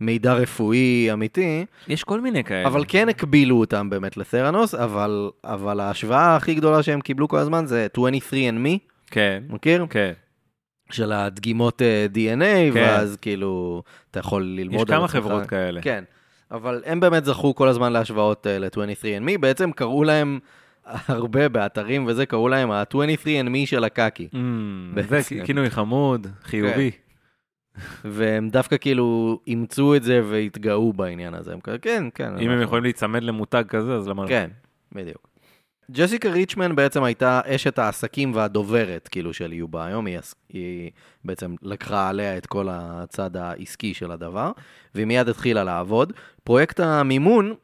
[0.00, 2.66] מידע רפואי אמיתי, יש כל מיני כאלה.
[2.68, 7.66] אבל כן הקבילו אותם באמת לתרנוס, אבל, אבל ההשוואה הכי גדולה שהם קיבלו כל הזמן
[7.66, 8.78] זה 23andMe,
[9.10, 9.86] כן, מכיר?
[9.90, 10.12] כן.
[10.90, 12.80] של הדגימות אה, DNA, כן.
[12.80, 15.08] ואז כאילו, אתה יכול ללמוד יש כמה.
[15.08, 15.82] חברות כאלה.
[15.82, 16.04] כן,
[16.52, 20.38] אבל הם באמת זכו כל הזמן להשוואות אה, ל-23andMe, בעצם קראו להם
[20.86, 24.28] הרבה באתרים וזה, קראו להם ה-23andMe של הקקי.
[24.32, 25.00] Mm.
[25.08, 26.90] זה כינוי חמוד, חיובי.
[28.04, 31.52] והם דווקא כאילו אימצו את זה והתגאו בעניין הזה.
[31.52, 32.38] הם כן, כן.
[32.38, 34.28] אם הם יכולים להיצמד למותג כזה, אז למה לא?
[34.28, 34.50] כן,
[34.92, 35.31] בדיוק.
[35.92, 40.90] ג'סיקה ריצ'מן בעצם הייתה אשת העסקים והדוברת, כאילו, של יובה היום, היא, היא
[41.24, 44.52] בעצם לקחה עליה את כל הצד העסקי של הדבר,
[44.94, 46.12] והיא מיד התחילה לעבוד.
[46.44, 47.54] פרויקט המימון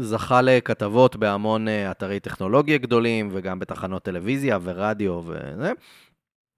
[0.00, 5.72] זכה לכתבות בהמון אה, אתרי טכנולוגיה גדולים, וגם בתחנות טלוויזיה ורדיו וזה.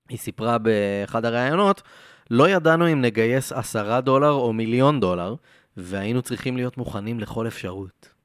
[0.08, 1.82] היא סיפרה באחד הראיונות,
[2.30, 5.34] לא ידענו אם נגייס עשרה דולר או מיליון דולר,
[5.76, 8.17] והיינו צריכים להיות מוכנים לכל אפשרות.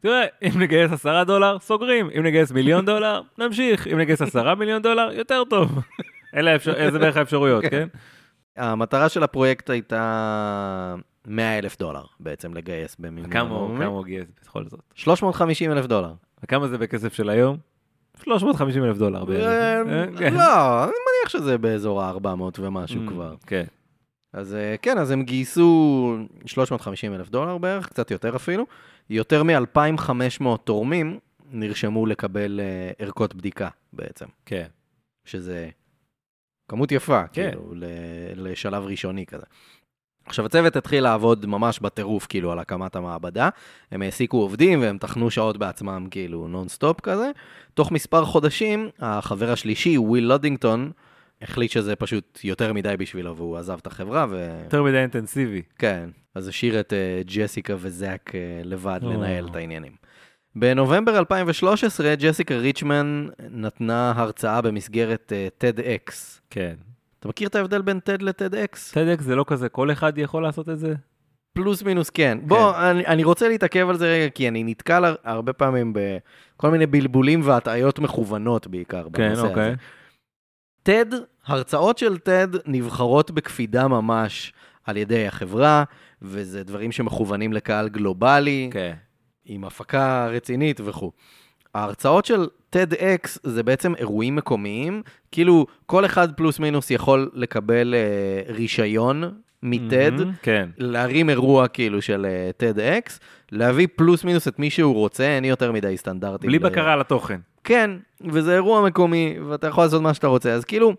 [0.00, 2.10] תראה, אם נגייס עשרה דולר, סוגרים.
[2.18, 3.86] אם נגייס מיליון דולר, נמשיך.
[3.86, 5.78] אם נגייס עשרה מיליון דולר, יותר טוב.
[6.34, 6.74] אלה האפשר...
[6.92, 7.68] זה בערך האפשרויות, כן.
[7.70, 7.88] כן?
[8.56, 10.94] המטרה של הפרויקט הייתה
[11.26, 13.30] 100 אלף דולר בעצם לגייס במימון.
[13.30, 13.54] כמה
[13.86, 14.80] הוא גייס בכל זאת?
[14.94, 16.12] 350 אלף דולר.
[16.44, 17.56] וכמה זה בכסף של היום?
[18.24, 19.44] 350 אלף דולר בערך.
[19.46, 20.34] אה, אה, כן.
[20.34, 23.34] לא, אני מניח שזה באזור ה-400 ומשהו Mm, כבר.
[23.46, 23.64] כן.
[24.32, 28.66] אז אה, כן, אז הם גייסו 350 אלף דולר בערך, קצת יותר אפילו.
[29.10, 31.18] יותר מ-2,500 תורמים
[31.50, 34.66] נרשמו לקבל אה, ערכות בדיקה בעצם, כן.
[35.24, 35.68] שזה
[36.70, 37.48] כמות יפה, כן.
[37.50, 37.84] כאילו, ל-
[38.36, 39.46] לשלב ראשוני כזה.
[40.26, 43.48] עכשיו, הצוות התחיל לעבוד ממש בטירוף, כאילו, על הקמת המעבדה.
[43.90, 47.30] הם העסיקו עובדים והם טחנו שעות בעצמם, כאילו, נונסטופ כזה.
[47.74, 50.92] תוך מספר חודשים, החבר השלישי, וויל לודינגטון,
[51.42, 54.58] החליט שזה פשוט יותר מדי בשבילו, והוא עזב את החברה, ו...
[54.64, 55.62] יותר מדי אינטנסיבי.
[55.78, 59.12] כן, אז השאיר את אה, ג'סיקה וזאק אה, לבד או.
[59.12, 59.92] לנהל את העניינים.
[60.56, 66.12] בנובמבר 2013, ג'סיקה ריצ'מן נתנה הרצאה במסגרת אה, TEDx.
[66.50, 66.74] כן.
[67.20, 68.76] אתה מכיר את ההבדל בין TED ל-TEDx?
[68.76, 70.94] צדק זה לא כזה, כל אחד יכול לעשות את זה?
[71.52, 72.38] פלוס מינוס כן.
[72.42, 76.70] בוא, אני, אני רוצה להתעכב על זה רגע, כי אני נתקל הר- הרבה פעמים בכל
[76.70, 79.66] מיני בלבולים והטעיות מכוונות בעיקר כן, בנושא אוקיי.
[79.66, 79.74] הזה.
[80.88, 81.14] TED,
[81.46, 84.52] הרצאות של TED נבחרות בקפידה ממש
[84.84, 85.84] על ידי החברה,
[86.22, 88.94] וזה דברים שמכוונים לקהל גלובלי, כן.
[89.44, 91.12] עם הפקה רצינית וכו'.
[91.74, 98.52] ההרצאות של TEDx זה בעצם אירועים מקומיים, כאילו כל אחד פלוס מינוס יכול לקבל אה,
[98.54, 99.24] רישיון
[99.62, 100.68] מ-TED, מהמם, כן.
[100.78, 103.18] להרים אירוע כאילו של אה, TEDx,
[103.52, 106.48] להביא פלוס מינוס את מי שהוא רוצה, אין יותר מדי סטנדרטים.
[106.48, 107.40] בלי ל- בקרה על התוכן.
[107.68, 110.52] כן, וזה אירוע מקומי, ואתה יכול לעשות מה שאתה רוצה.
[110.52, 110.94] אז כאילו,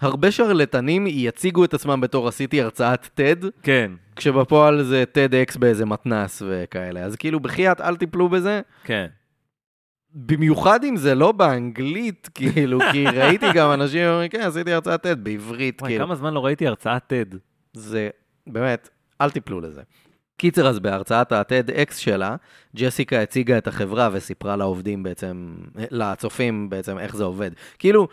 [0.00, 6.42] הרבה שרלטנים יציגו את עצמם בתור עשיתי הרצאת TED, כן, כשבפועל זה TEDx באיזה מתנס
[6.46, 7.00] וכאלה.
[7.00, 8.60] אז כאילו, בחייאת, אל תיפלו בזה.
[8.84, 9.06] כן.
[10.14, 15.14] במיוחד אם זה לא באנגלית, כאילו, כי ראיתי גם אנשים אומרים, כן, עשיתי הרצאת TED
[15.14, 16.06] בעברית, וואי, כאילו.
[16.06, 17.36] כמה זמן לא ראיתי הרצאת TED.
[17.72, 18.08] זה,
[18.46, 18.88] באמת,
[19.20, 19.82] אל תיפלו לזה.
[20.40, 22.36] קיצר, אז בהרצאת ה-TEDx שלה,
[22.76, 25.54] ג'סיקה הציגה את החברה וסיפרה לעובדים בעצם,
[25.90, 27.50] לצופים בעצם איך זה עובד.
[27.78, 28.08] כאילו,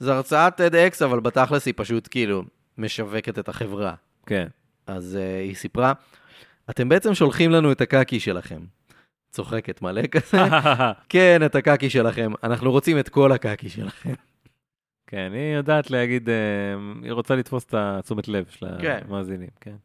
[0.00, 2.42] זו הרצאת TEDx, אבל בתכלס היא פשוט כאילו
[2.78, 3.94] משווקת את החברה.
[4.26, 4.46] כן.
[4.86, 5.92] אז uh, היא סיפרה,
[6.70, 8.60] אתם בעצם שולחים לנו את הקקי שלכם.
[9.30, 10.36] צוחקת מלא כזה.
[11.08, 12.32] כן, את הקקי שלכם.
[12.42, 14.14] אנחנו רוצים את כל הקקי שלכם.
[15.06, 16.34] כן, היא יודעת להגיד, אה,
[17.02, 19.00] היא רוצה לתפוס את התשומת לב של כן.
[19.08, 19.76] המאזינים, כן.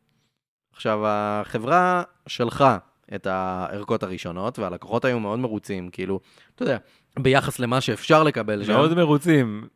[0.73, 2.77] עכשיו, החברה שלחה
[3.15, 6.19] את הערכות הראשונות, והלקוחות היו מאוד מרוצים, כאילו,
[6.55, 6.77] אתה יודע,
[7.19, 8.73] ביחס למה שאפשר לקבל שם.
[8.73, 9.67] מאוד מרוצים.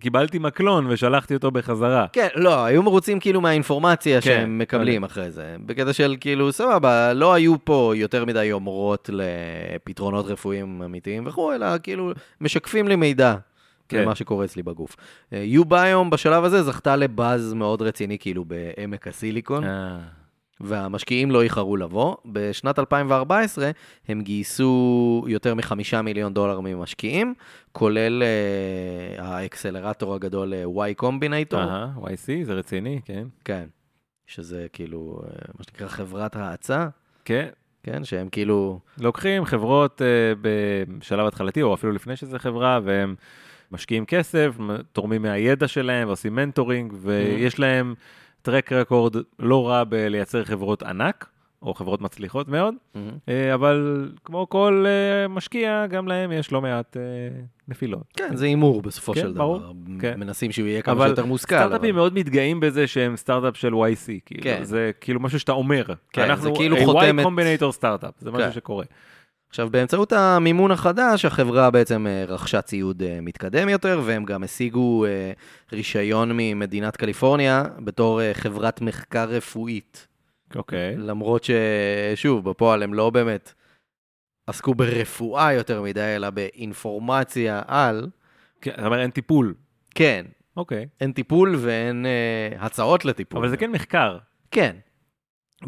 [0.00, 2.06] קיבלתי מקלון ושלחתי אותו בחזרה.
[2.12, 5.56] כן, לא, היו מרוצים כאילו מהאינפורמציה כן, שהם מקבלים אחרי זה.
[5.66, 11.66] בקטע של כאילו, סבבה, לא היו פה יותר מדי יומרות לפתרונות רפואיים אמיתיים וכו', אלא
[11.82, 13.34] כאילו משקפים לי מידע.
[13.88, 14.02] כן.
[14.02, 14.96] למה שקורה אצלי בגוף.
[15.32, 19.64] יוביום בשלב הזה זכתה לבאז מאוד רציני כאילו בעמק הסיליקון.
[19.64, 19.98] אה,
[20.60, 22.16] והמשקיעים לא איחרו לבוא.
[22.26, 23.70] בשנת 2014
[24.08, 27.34] הם גייסו יותר מחמישה מיליון דולר ממשקיעים,
[27.72, 33.26] כולל uh, האקסלרטור הגדול uh, Y Combinator, אהה, YC, זה רציני, כן.
[33.44, 33.64] כן,
[34.26, 36.88] שזה כאילו, uh, מה שנקרא חברת האצה,
[37.24, 37.48] כן.
[37.82, 40.06] כן, שהם כאילו, לוקחים חברות אה,
[40.40, 43.14] בשלב התחלתי, או אפילו לפני שזה חברה, והם
[43.72, 44.56] משקיעים כסף,
[44.92, 47.94] תורמים מהידע שלהם, ועושים מנטורינג, ויש להם
[48.42, 51.26] טרק רקורד לא רע בלייצר חברות ענק,
[51.62, 52.74] או חברות מצליחות מאוד,
[53.28, 57.02] אה, אבל כמו כל אה, משקיע, גם להם יש לא מעט אה,
[57.68, 58.02] נפילות.
[58.16, 59.72] כן, זה הימור בסופו כן, של ברור, דבר.
[60.00, 60.20] כן.
[60.20, 61.46] מנסים שהוא יהיה כמה אבל שיותר מושכל.
[61.56, 64.64] סטארט-אפים אבל- מאוד מתגאים בזה שהם סטארט-אפ של YC, כאילו, כן.
[64.64, 65.84] זה כאילו משהו שאתה אומר.
[66.12, 68.52] כן, אנחנו זה כאילו חותמת- Y Combinator סטארט-אפ, זה משהו כן.
[68.52, 68.84] שקורה.
[69.50, 75.04] עכשיו, באמצעות המימון החדש, החברה בעצם אה, רכשה ציוד אה, מתקדם יותר, והם גם השיגו
[75.04, 75.32] אה,
[75.72, 80.06] רישיון ממדינת קליפורניה בתור חברת מחקר רפואית.
[80.54, 80.96] אוקיי.
[80.96, 83.52] למרות ששוב, בפועל הם לא באמת
[84.46, 88.08] עסקו ברפואה יותר מדי, אלא באינפורמציה על,
[88.60, 89.54] כן, אתה אומר אין טיפול.
[89.94, 90.86] כן, אוקיי.
[91.00, 93.38] אין טיפול ואין אה, הצעות לטיפול.
[93.38, 94.18] אבל זה כן מחקר.
[94.50, 94.76] כן.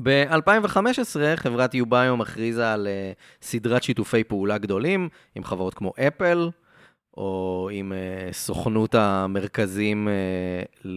[0.02, 6.50] ב-2015 חברת יוביום הכריזה על uh, סדרת שיתופי פעולה גדולים עם חברות כמו אפל,
[7.16, 10.88] או עם uh, סוכנות המרכזים uh,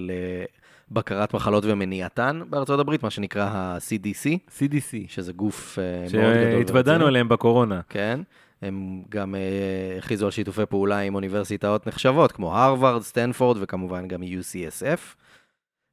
[0.92, 6.60] לבקרת מחלות ומניעתן בארצות הברית, מה שנקרא ה-CDC, CDC, שזה גוף uh, מאוד גדול.
[6.60, 7.08] שהתוודענו.
[7.08, 7.82] עליהם בקורונה.
[7.90, 8.20] כן.
[8.62, 14.22] הם גם uh, הכריזו על שיתופי פעולה עם אוניברסיטאות נחשבות, כמו הרווארד, סטנפורד וכמובן גם
[14.24, 15.25] UCSF.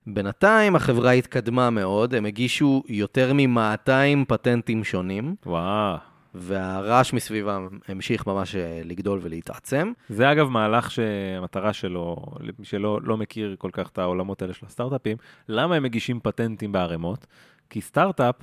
[0.06, 5.96] בינתיים החברה התקדמה מאוד, הם הגישו יותר מ-200 פטנטים שונים, וואו.
[6.34, 9.92] והרעש מסביבם המשיך ממש אה, לגדול ולהתעצם.
[10.08, 14.66] זה אגב מהלך שהמטרה שלו, למי שלא לא מכיר כל כך את העולמות האלה של
[14.66, 15.16] הסטארט-אפים,
[15.48, 17.26] למה הם מגישים פטנטים בערימות?
[17.70, 18.34] כי סטארט-אפ,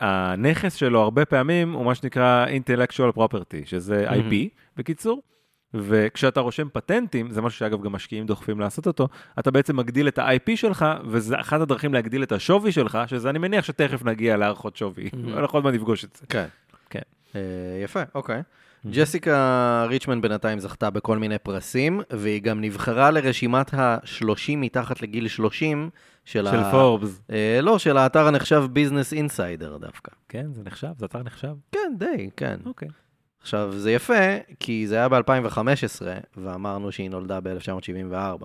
[0.00, 4.34] הנכס שלו הרבה פעמים הוא מה שנקרא intellectual property, שזה IP
[4.76, 5.22] בקיצור.
[5.80, 9.08] וכשאתה רושם פטנטים, זה משהו שאגב גם משקיעים דוחפים לעשות אותו,
[9.38, 13.38] אתה בעצם מגדיל את ה-IP שלך, וזה אחת הדרכים להגדיל את השווי שלך, שזה אני
[13.38, 16.26] מניח שתכף נגיע להערכות שווי, אנחנו עוד מעט נפגוש את זה.
[16.28, 16.46] כן.
[16.90, 17.00] כן.
[17.34, 17.40] אה,
[17.84, 18.42] יפה, אוקיי.
[18.90, 25.90] ג'סיקה ריצ'מן בינתיים זכתה בכל מיני פרסים, והיא גם נבחרה לרשימת ה-30 מתחת לגיל 30
[26.24, 26.70] של, של ה...
[26.70, 27.20] פורבס.
[27.30, 30.12] אה, לא, של האתר הנחשב ביזנס אינסיידר דווקא.
[30.28, 31.54] כן, זה נחשב, זה אתר נחשב.
[31.72, 32.56] כן, די, כן.
[32.66, 32.88] אוקיי.
[33.40, 36.02] עכשיו, זה יפה, כי זה היה ב-2015,
[36.36, 38.44] ואמרנו שהיא נולדה ב-1974.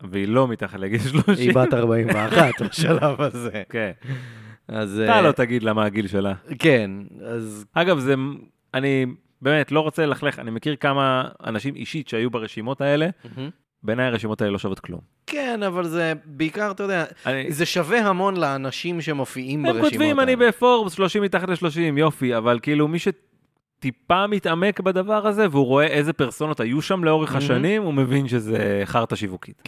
[0.00, 1.34] והיא לא מתחת לגיל 30.
[1.38, 3.62] היא בת 41 בשלב הזה.
[3.68, 3.90] כן.
[4.68, 5.00] אז...
[5.04, 6.34] אתה אה, לא תגיד לה מה הגיל שלה.
[6.58, 6.90] כן,
[7.24, 7.64] אז...
[7.74, 8.14] אגב, זה,
[8.74, 9.06] אני
[9.42, 13.08] באמת לא רוצה ללכלך, אני מכיר כמה אנשים אישית שהיו ברשימות האלה,
[13.82, 15.00] בעיניי הרשימות האלה לא שוות כלום.
[15.26, 20.20] כן, אבל זה בעיקר, אתה יודע, אני, זה שווה המון לאנשים שמופיעים הם ברשימות כותבים,
[20.20, 20.36] אני.
[20.36, 22.98] בפורבס 30 מתחת ל-30, יופי, אבל כאילו מי
[23.76, 27.44] שטיפה מתעמק בדבר הזה, והוא רואה איזה פרסונות היו שם לאורך מהמם.
[27.44, 29.62] השנים, הוא מבין שזה חרטא שיווקית.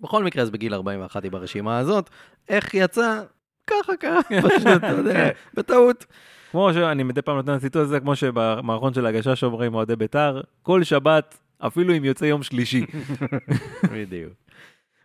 [0.00, 2.10] בכל מקרה, אז בגיל 41 היא ברשימה הזאת.
[2.48, 3.22] איך יצא?
[3.66, 6.06] ככה קרה, פשוט, אתה יודע, בטעות.
[6.50, 10.82] כמו שאני מדי פעם נותן ציטוט הזה, כמו שבמערכון של הגשש אומרים אוהדי בית"ר, כל
[10.82, 12.86] שבת, אפילו אם יוצא יום שלישי.
[13.92, 14.32] בדיוק.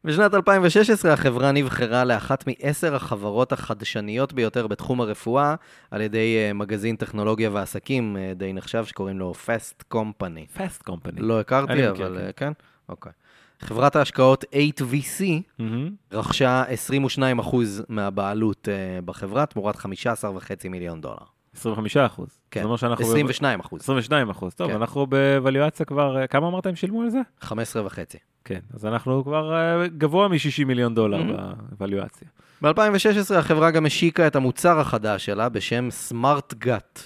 [0.04, 5.56] בשנת 2016 החברה נבחרה לאחת מעשר החברות החדשניות ביותר בתחום הרפואה
[5.92, 10.58] על ידי אה, מגזין טכנולוגיה ועסקים אה, די נחשב שקוראים לו Fast Company.
[10.58, 11.22] פסט קומפני.
[11.22, 12.26] לא הכרתי, מכיר, אבל כן.
[12.26, 12.52] אה, כן?
[12.90, 13.12] אוקיי.
[13.60, 15.24] חברת ההשקעות 8VC
[15.60, 15.90] מהמם.
[16.12, 16.64] רכשה
[17.42, 17.56] 22%
[17.90, 18.68] מהבעלות
[19.06, 19.82] בחברה תמורת 15.5
[20.70, 21.26] מיליון דולר.
[21.56, 22.40] 25 אחוז.
[22.52, 23.06] כן, זה אומר שאנחנו...
[23.06, 24.54] 22 אחוז, 22 אחוז.
[24.54, 24.76] טוב, כן.
[24.76, 27.20] אנחנו בוואליואציה כבר, כמה אמרת הם שילמו על זה?
[27.42, 28.18] 15 וחצי.
[28.46, 31.42] כן, אז אנחנו כבר אה, גבוה מ-60 מיליון דולר Mhm.
[31.72, 32.28] בוואליואציה.
[32.62, 37.00] ב-2016 החברה גם השיקה את המוצר החדש שלה בשם סמארט גאט.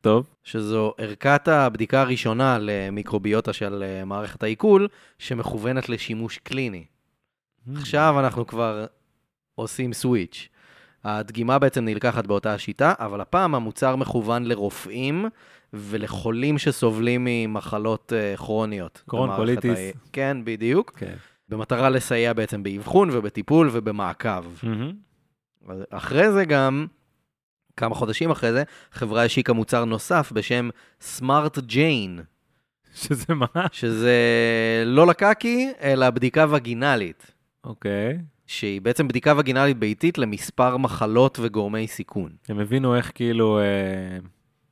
[0.00, 0.26] טוב.
[0.44, 6.84] שזו ערכת הבדיקה הראשונה למיקרוביוטה של אה, מערכת העיכול, שמכוונת לשימוש קליני.
[7.76, 8.86] עכשיו אנחנו כבר
[9.54, 10.48] עושים switch.
[11.04, 15.26] הדגימה בעצם נלקחת באותה השיטה, אבל הפעם המוצר מכוון לרופאים
[15.72, 19.02] ולחולים שסובלים ממחלות אה, כרוניות.
[19.08, 19.78] קרוהן קוליטיס.
[19.78, 20.92] ה- כן, בדיוק.
[20.98, 21.14] כן.
[21.48, 24.44] במטרה לסייע בעצם באבחון ובטיפול ובמעקב.
[25.68, 26.86] אז אחרי זה גם,
[27.76, 30.68] כמה חודשים אחרי זה, החברה השיקה מוצר נוסף בשם
[31.00, 32.20] סמארט ג'יין,
[32.94, 33.46] שזה מה?
[33.72, 34.16] שזה
[34.86, 37.30] לא לקקי, אלא בדיקה וגינלית,
[37.64, 38.18] אוקיי.
[38.50, 42.30] שהיא בעצם בדיקה וגינלית ביתית למספר מחלות וגורמי סיכון.
[42.48, 43.62] הם הבינו איך כאילו, אה,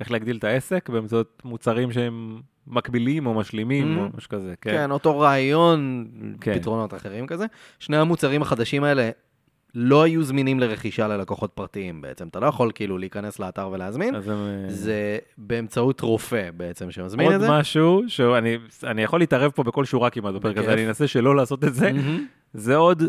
[0.00, 4.16] איך להגדיל את העסק באמצעות מוצרים שהם מקבילים או משלימים או Mhm.
[4.16, 4.54] משהו כזה.
[4.60, 4.70] כן.
[4.70, 6.06] כן, אותו רעיון,
[6.40, 6.54] כן.
[6.58, 7.46] פתרונות אחרים כזה.
[7.78, 9.10] שני המוצרים החדשים האלה
[9.74, 12.28] לא היו זמינים לרכישה ללקוחות פרטיים בעצם.
[12.28, 14.14] אתה לא יכול כאילו להיכנס לאתר ולהזמין.
[14.14, 14.36] אז הם...
[14.36, 17.50] אה, זה באמצעות רופא בעצם שמזמין עוד את זה.
[17.50, 20.72] משהו, שאני אני יכול להתערב פה בכל שורה כמעט בפרק הזה.
[20.72, 21.92] אני אנסה שלא לעשות את זה.
[21.92, 22.26] מהמם.
[22.54, 23.02] זה עוד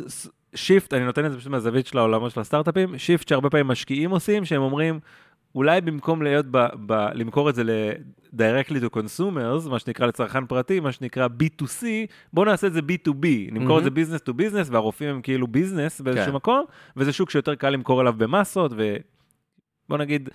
[0.56, 4.10] shift, אני נותן את זה פשוט מהזווית של העולמות של הסטארט-אפים, shift שהרבה פעמים משקיעים
[4.10, 5.00] עושים, שהם אומרים,
[5.56, 10.80] אולי במקום להיות ב, ב, למכור את זה ל-directly to consumers, מה שנקרא לצרכן פרטי,
[10.80, 11.84] מה שנקרא B2C,
[12.34, 16.02] בואו נעשה את זה B2B, נמכור את זה business to business, והרופאים הם כאילו business
[16.02, 16.36] באיזשהו כן.
[16.36, 16.66] מקום,
[16.98, 20.30] וזה שוק שיותר קל למכור אליו במסות, ובוא נגיד,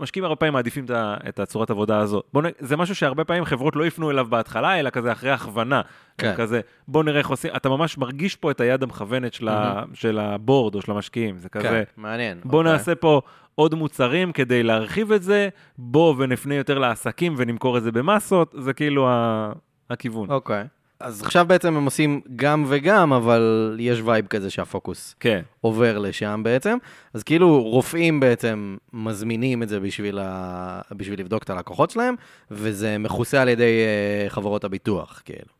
[0.00, 0.84] משקיעים הרבה פעמים מעדיפים
[1.28, 2.24] את הצורת עבודה הזאת.
[2.32, 2.46] בוא נ...
[2.58, 5.82] זה משהו שהרבה פעמים חברות לא יפנו אליו בהתחלה, אלא כזה אחרי הכוונה.
[6.18, 6.30] כן.
[6.30, 6.36] כן.
[6.36, 9.82] כזה, בוא נראה איך עושים, אתה ממש מרגיש פה את היד המכוונת של, ה...
[9.94, 12.40] של ה board או של המשקיעים, זה כזה, כן, מעניין.
[12.44, 12.72] בוא אוקיי.
[12.72, 13.20] נעשה פה
[13.54, 18.72] עוד מוצרים כדי להרחיב את זה, בוא ונפנה יותר לעסקים ונמכור את זה במסות, זה
[18.72, 19.52] כאילו ה...
[19.90, 20.30] הכיוון.
[20.30, 20.64] אוקיי.
[21.00, 26.40] אז עכשיו בעצם הם עושים גם וגם, אבל יש vibe כזה שהפוקוס כן, עובר לשם
[26.44, 26.78] בעצם.
[27.14, 30.80] אז כאילו רופאים בעצם מזמינים את זה בשביל, ה...
[30.92, 32.14] בשביל לבדוק את הלקוחות שלהם,
[32.50, 35.52] וזה מכוסה על ידי אה, חברות הביטוח, כאילו,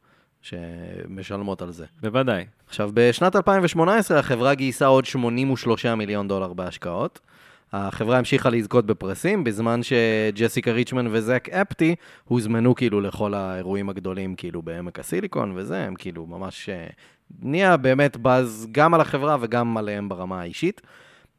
[0.43, 1.87] שמשלמות על זה.
[2.01, 2.45] בוודאי.
[2.69, 7.21] עכשיו, בשנת 2018 החברה גייסה עוד 83 מיליון דולר בהשקעות.
[7.73, 14.63] החברה המשיכה לזכות בפרסים, בזמן שג'סיקה ריצ'מן וזק אפטי הוזמנו כאילו לכל האירועים הגדולים, כאילו
[14.63, 16.69] בעמק הסיליקון וזה, הם כאילו ממש...
[16.69, 16.87] אה,
[17.43, 20.81] נהיה באמת באז גם על החברה וגם עליהם ברמה האישית.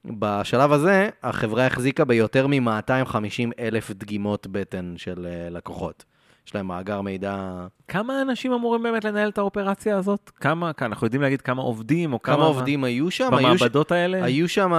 [0.06, 6.06] בשלב הזה, החברה החזיקה ביותר מ-250 אלף דגימות בטן של אה, לקוחות.
[6.48, 7.66] יש להם מאגר מידע...
[7.88, 10.32] כמה אנשים אמורים באמת לנהל את האופרציה הזאת?
[10.36, 12.36] כמה, אנחנו יודעים להגיד כמה עובדים, או כמה...
[12.36, 13.34] כמה עובדים היו שם?
[13.34, 14.26] היו ש- במעבדות האלה?
[14.26, 14.72] היו שם,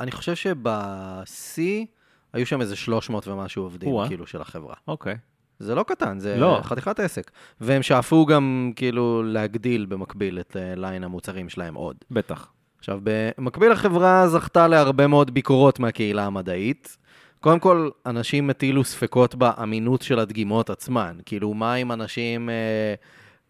[0.00, 1.84] אני חושב שבשיא,
[2.32, 4.08] היו שם איזה 300 ומשהו עובדים, או-אה.
[4.08, 4.74] כאילו, של החברה.
[4.88, 5.16] אוקיי.
[5.58, 6.60] זה לא קטן, זה לא.
[6.62, 7.30] חתיכת עסק.
[7.60, 11.96] והם שאפו גם, כאילו, להגדיל במקביל את אה, ליין המוצרים שלהם עוד.
[12.10, 12.52] בטח.
[12.78, 16.96] עכשיו, במקביל החברה זכתה להרבה מאוד ביקורות מהקהילה המדעית.
[17.40, 21.16] קודם כל, אנשים הטילו ספקות באמינות של הדגימות עצמן.
[21.26, 22.94] כאילו, מה אם אנשים אה,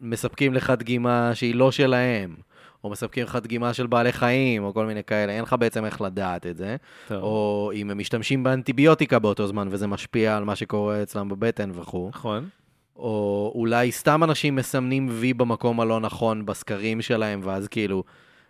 [0.01, 2.37] מספקים לך דגימה שהיא לא שלהם,
[2.87, 6.01] או מספקים לך דגימה של בעלי חיים, או כל מיני כאלה, אין לך בעצם איך
[6.01, 6.77] לדעת את זה.
[7.09, 7.23] טוב.
[7.23, 12.09] או אם הם משתמשים באנטיביוטיקה באותו זמן, וזה משפיע על מה שקורה אצלם בבטן וכו'.
[12.09, 12.49] נכון.
[12.97, 18.05] או אולי סתם אנשים מסמנים וי במקום הלא נכון בסקרים שלהם, ואז כאילו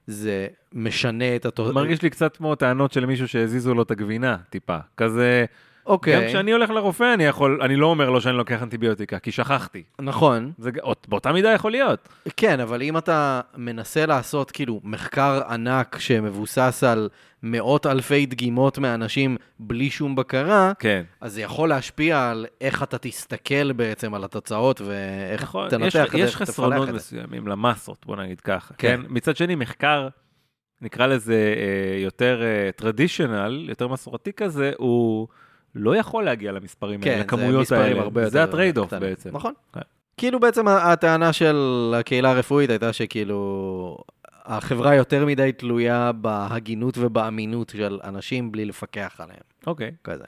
[0.07, 1.72] זה משנה את התוצאה.
[1.72, 4.79] מרגיש לי קצת כמו טענות של מישהו שהזיזו לו את הגבינה, טיפה.
[4.96, 5.44] כזה,
[5.87, 9.33] אוקיי, גם כשאני הולך לרופא, אני יכול, אני לא אומר לו שאני לוקח אנטיביוטיקה, כי
[9.33, 9.83] שכחתי.
[10.01, 10.53] נכון.
[10.59, 10.70] זה
[11.09, 12.09] באותה מידה יכול להיות.
[12.37, 17.09] כן, אבל אם אתה מנסה לעשות כאילו מחקר ענק שמבוסס על
[17.42, 21.03] מאות אלפי דגימות מאנשים בלי שום בקרה, כן.
[21.20, 25.96] אז זה יכול להשפיע על איך אתה תסתכל בעצם על התוצאות ואיך נכון, תנתח יש,
[25.96, 26.88] את זה, יש חסרונות.
[26.88, 28.75] מסוימים למסות, בוא נגיד ככה.
[28.79, 29.01] כן.
[29.03, 29.07] כן.
[29.09, 30.09] מצד שני, מחקר,
[30.83, 32.42] נקרא לזה אה, יותר
[32.77, 35.29] traditional, יותר מסורתי כזה, הוא
[35.77, 38.29] לא יכול להגיע למספרים האלה, כן, זה לכמויות האלה.
[38.29, 38.95] זה ה trade-off.
[38.95, 39.31] בעצם.
[39.33, 39.53] נכון.
[39.73, 39.81] כן.
[40.17, 43.99] כאילו בעצם הטענה של הקהילה הרפואית הייתה שכאילו
[44.45, 49.91] החברה יותר מדי תלויה בהגינות ובאמינות של אנשים בלי לפקח עליהם, אוקיי.
[50.05, 50.25] כזה.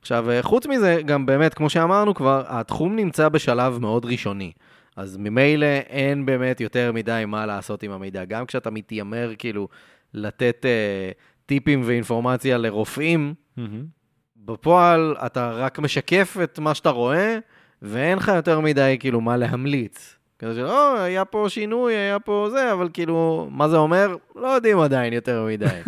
[0.00, 4.52] עכשיו, אה, חוץ מזה, גם באמת, כמו שאמרנו כבר, התחום נמצא בשלב מאוד ראשוני.
[4.96, 8.24] אז ממילא אין באמת יותר מדי מה לעשות עם המידע.
[8.24, 9.68] גם כשאתה מתיימר כאילו
[10.14, 11.10] לתת אה,
[11.46, 13.97] טיפים ואינפורמציה לרופאים, מהמם.
[14.44, 17.38] בפועל אתה רק משקף את מה שאתה רואה,
[17.82, 20.18] ואין לך יותר מדי כאילו מה להמליץ.
[20.38, 24.16] כזה של, או, היה פה שינוי, היה פה זה, אבל כאילו, מה זה אומר?
[24.36, 25.80] לא יודעים עדיין יותר מדי.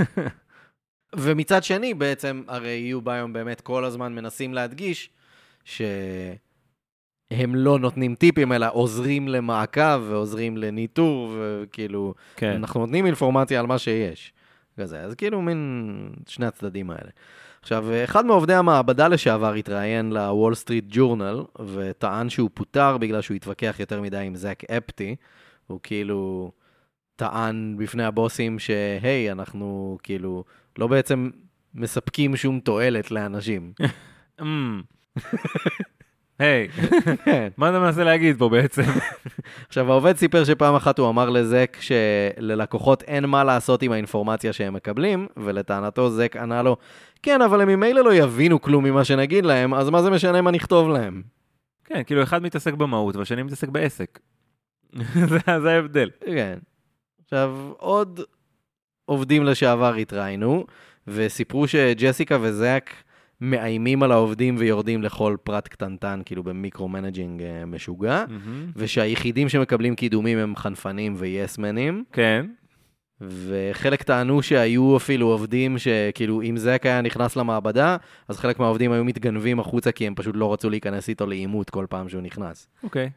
[1.17, 5.11] ומצד שני, בעצם, הרי uBiome באמת כל הזמן מנסים להדגיש
[5.65, 12.51] שהם לא נותנים טיפים, אלא עוזרים למעקב ועוזרים לניטור, וכאילו, כן.
[12.51, 14.33] אנחנו נותנים אינפורמציה על מה שיש.
[14.81, 17.11] כזה, אז כאילו מין שני הצדדים האלה.
[17.63, 23.77] עכשיו, אחד מעובדי המעבדה לשעבר התראיין לוול סטריט ג'ורנל, וטען שהוא פוטר בגלל שהוא התווכח
[23.81, 25.17] יותר מדי עם זאק אפטי.
[25.67, 26.53] הוא כאילו
[27.17, 30.45] טען בפני הבוסים שהי, אנחנו כאילו
[30.79, 31.31] לא בעצם
[31.75, 33.73] מספקים שום תועלת לאנשים.
[36.41, 36.69] היי,
[37.25, 37.49] כן.
[37.57, 38.83] מה אתה מנסה להגיד פה בעצם?
[39.69, 44.75] עכשיו, העובד סיפר שפעם אחת הוא אמר לזק שללקוחות אין מה לעשות עם האינפורמציה שהם
[44.75, 46.77] מקבלים, ולטענתו זק ענה לו,
[47.23, 50.51] כן, אבל הם ממילא לא יבינו כלום ממה שנגיד להם, אז מה זה משנה מה
[50.51, 51.23] נכתוב להם?
[51.85, 54.19] כן, כאילו אחד מתעסק במהות והשני מתעסק בעסק.
[55.31, 56.11] זה זה ההבדל.
[56.27, 56.59] כן.
[57.25, 58.21] עכשיו, עוד
[59.05, 60.67] עובדים לשעבר התראיינו,
[61.07, 62.91] וסיפרו שג'סיקה וזק
[63.41, 68.71] מאיימים על העובדים ויורדים לכל פרט קטנטן, כאילו ב micromanaging אה, משוגע, מהמם.
[68.77, 72.47] ושהיחידים שמקבלים קידומים הם חנפנים ויסמנים, כן.
[73.21, 77.97] וחלק טענו שהיו אפילו עובדים שכאילו אם זק היה נכנס למעבדה,
[78.29, 81.87] אז חלק מהעובדים היו מתגנבים החוצה כי הם פשוט לא רצו להיכנס איתו לעימות כל
[81.89, 82.69] פעם שהוא נכנס.
[82.83, 83.11] אוקיי.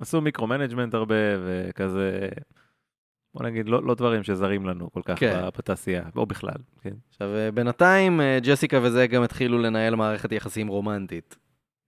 [0.00, 1.14] עשו micromanagement הרבה,
[1.44, 2.28] וכזה,
[3.34, 5.40] בוא נגיד, לא, לא דברים שזרים לנו כל כך כן.
[5.58, 6.94] בתעשייה, או בכלל, כן.
[7.10, 11.36] עכשיו, אה, בינתיים אה, ג'סיקה וזק גם התחילו לנהל מערכת יחסים רומנטית.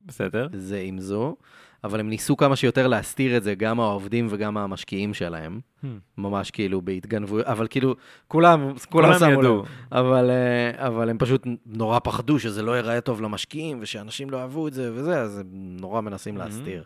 [0.06, 0.48] בסדר.
[0.52, 1.36] זה עם זו,
[1.84, 5.60] אבל הם ניסו כמה שיותר להסתיר את זה, גם העובדים וגם המשקיעים שלהם.
[5.82, 5.86] Hmm.
[6.18, 7.94] ממש כאילו בהתגנבויות, אבל כאילו,
[8.28, 9.52] כולם, כולם שמו לב.
[9.92, 14.68] אבל, אה, אבל הם פשוט נורא פחדו שזה לא ייראה טוב למשקיעים, ושאנשים לא אהבו
[14.68, 15.46] את זה וזה, אז הם
[15.80, 16.38] נורא מנסים Mhm.
[16.38, 16.84] להסתיר.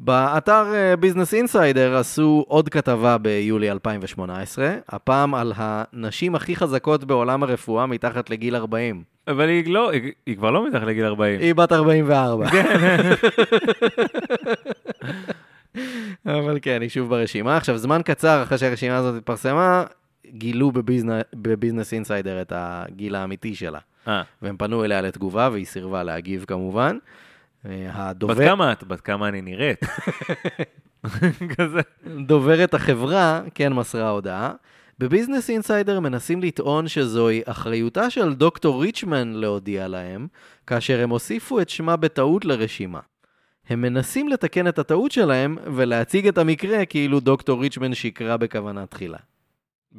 [0.00, 0.64] באתר
[1.00, 8.30] ביזנס אינסיידר עשו עוד כתבה ביולי 2018, הפעם על הנשים הכי חזקות בעולם הרפואה מתחת
[8.30, 9.02] לגיל 40.
[9.28, 11.40] אבל היא לא, היא, היא כבר לא מתחת לגיל 40.
[11.40, 12.48] היא בת 44.
[12.50, 13.10] כן.
[16.26, 17.56] אבל כן, היא שוב ברשימה.
[17.56, 19.84] עכשיו, זמן קצר אחרי שהרשימה הזאת התפרסמה,
[20.26, 23.78] גילו בביזנ- בביזנס אינסיידר את הגיל האמיתי שלה.
[24.08, 26.98] אה, והם פנו אליה לתגובה, והיא סירבה להגיב כמובן.
[27.66, 28.48] אה, בת הדובר...
[28.48, 28.84] כמה את?
[28.84, 29.80] בת כמה אני נראית?
[31.56, 31.80] כזה.
[32.26, 34.52] דוברת החברה כן מסרה הודעה.
[34.98, 40.26] בביזנס אינסיידר מנסים לטעון שזוהי אחריותה של דוקטור ריצ'מן להודיע להם,
[40.66, 43.00] כאשר הם הוסיפו את שמה בטעות לרשימה.
[43.68, 49.18] הם מנסים לתקן את הטעות שלהם ולהציג את המקרה כאילו דוקטור ריצ'מן שקרה בכוונה תחילה.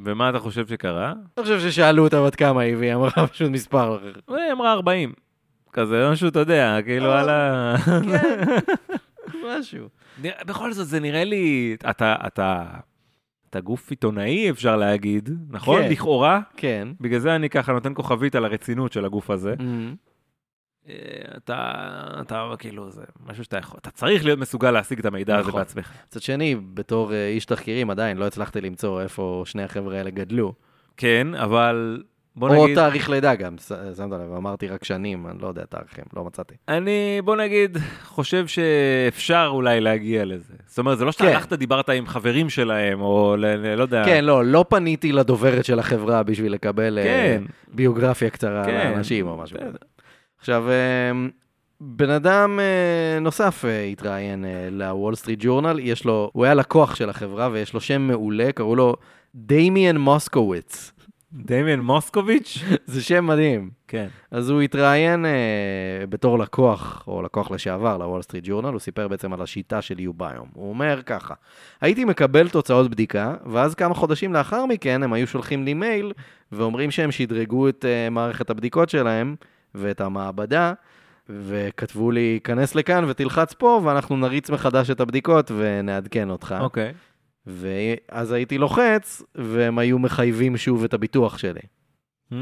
[0.04, 1.14] ומה אתה חושב שקרה?
[1.38, 4.00] אני חושב ששאלו אותה בת כמה היא והיא אמרה פשוט מספר.
[4.28, 5.14] היא אמרה 40.
[5.80, 7.20] כזה, משהו, אתה יודע, כאילו אה.
[7.20, 7.76] על ה...
[7.86, 8.46] כן,
[9.48, 9.88] משהו.
[10.22, 12.66] בכל זאת, זה נראה לי, אתה, אתה,
[13.50, 15.82] אתה גוף עיתונאי, אפשר להגיד, נכון?
[15.82, 15.90] כן.
[15.90, 16.40] לכאורה.
[16.58, 16.88] כן.
[17.02, 19.56] בגלל זה אני ככה נותן כוכבית על הרצינות של הגוף הזה.
[19.58, 20.08] Mhm.
[20.90, 20.94] אה,
[21.38, 21.72] אתה,
[22.22, 25.62] אתה כאילו, זה משהו שאתה יכול, אתה צריך להיות מסוגל להשיג את המידע הזה נכון.
[25.62, 25.92] בעצמך.
[26.08, 30.54] מצד שני, בתור אה, איש תחקירים עדיין לא הצלחתי למצוא איפה שני החבר'ה האלה גדלו.
[30.98, 32.04] כן, אבל
[32.38, 33.56] בוא או נגיד, תאריך לידה גם,
[33.98, 36.56] שמת לב, אמרתי רק שנים, אני לא יודע תאריכים, לא מצאתי.
[36.68, 40.54] אני, בוא נגיד, חושב שאפשר אולי להגיע לזה.
[40.66, 41.30] זאת אומרת, זה לא שאתה כן.
[41.30, 44.06] הלכת, דיברת עם חברים שלהם, או ל, ל, לא יודע.
[44.06, 47.44] כן, לא, לא פניתי לדוברת של החברה בשביל לקבל אה, כן.
[47.74, 48.72] ביוגרפיה קצרה כן.
[48.72, 49.58] על האנשים או משהו.
[49.58, 49.78] כזה.
[50.40, 51.12] עכשיו, אה,
[51.82, 57.10] בן אדם אה, נוסף אה, התראיין לוול סטריט ג'ורנל, יש לו, הוא היה לקוח של
[57.10, 58.96] החברה ויש לו שם מעולה, קראו לו
[59.36, 60.92] דמיאן מוסקוביץ.
[61.34, 62.58] דמיאן מוסקוביץ'?
[62.86, 63.70] זה שם מדהים.
[63.88, 64.08] כן.
[64.32, 65.32] אז הוא התראיין אה,
[66.10, 70.48] בתור לקוח, או לקוח לשעבר, לוול סטריט ג'ורנל, הוא סיפר בעצם על השיטה של uBiome.
[70.54, 71.34] הוא אומר ככה,
[71.82, 76.14] הייתי מקבל תוצאות בדיקה, ואז כמה חודשים לאחר מכן הם היו שולחים לי מייל,
[76.52, 79.36] ואומרים שהם שדרגו את אה, מערכת הבדיקות שלהם,
[79.76, 80.74] ואת המעבדה,
[81.30, 86.56] וכתבו לי, כנס לכאן ותלחץ פה, ואנחנו נריץ מחדש את הבדיקות ונעדכן אותך.
[86.60, 86.94] אוקיי.
[87.48, 91.60] ואז הייתי לוחץ, והם היו מחייבים שוב את הביטוח שלי.
[92.32, 92.36] Hmm.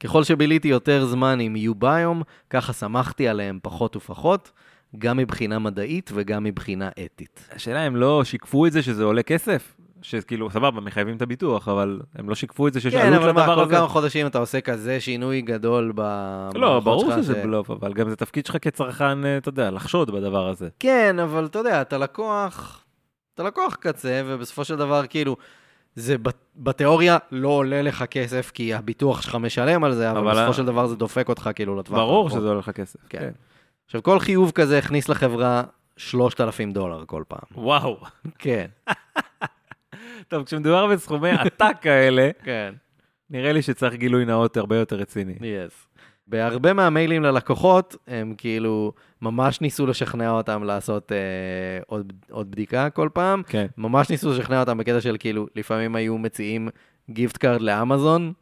[0.00, 4.52] ככל שביליתי יותר זמן עם יוביום, ככה שמחתי עליהם פחות ופחות,
[4.98, 7.48] גם מבחינה מדעית וגם מבחינה אתית.
[7.52, 9.76] השאלה אם לא שיקפו את זה שזה עולה כסף?
[10.02, 13.32] שכאילו, סבבה, מחייבים את הביטוח, אבל הם לא שיקפו את זה שיש כן, עלות אבל
[13.32, 13.74] מה, לדבר כל הזה?
[13.74, 16.62] כמה חודשים אתה עושה כזה שינוי גדול במערכות שלך?
[16.62, 20.10] לא, ברור ש- שזה בלוף, אבל גם זה תפקיד שלך כצרכן, אה, אתה יודע, לחשוד
[20.10, 20.68] בדבר הזה.
[20.80, 22.83] כן, אבל אתה יודע, אתה לקוח,
[23.34, 25.36] אתה לקוח קצה, ובסופו של דבר, כאילו,
[25.94, 30.32] זה בת- בתיאוריה לא עולה לך כסף, כי הביטוח שלך משלם על זה, אבל, אבל
[30.32, 31.98] בסופו של דבר זה דופק אותך כאילו לטווח.
[31.98, 32.30] ברור.
[32.30, 33.00] שזה עולה לך כסף.
[33.08, 33.18] כן.
[33.18, 33.30] כן.
[33.86, 35.62] עכשיו, כל חיוב כזה הכניס לחברה
[35.96, 37.38] 3,000 דולר כל פעם.
[37.54, 38.00] וואו.
[38.38, 38.66] כן.
[40.28, 42.74] טוב, כשמדובר בסכומי עתק כאלה, כן.
[43.30, 45.34] נראה לי שצריך גילוי נאות הרבה יותר רציני.
[45.40, 45.86] yes.
[46.26, 51.18] בהרבה מהמיילים ללקוחות, הם כאילו ממש ניסו לשכנע אותם לעשות אה,
[51.86, 53.42] עוד, עוד בדיקה כל פעם.
[53.42, 53.66] כן.
[53.78, 56.68] ממש ניסו לשכנע אותם בקטע של כאילו, לפעמים היו מציעים
[57.10, 58.32] gift card לאמזון.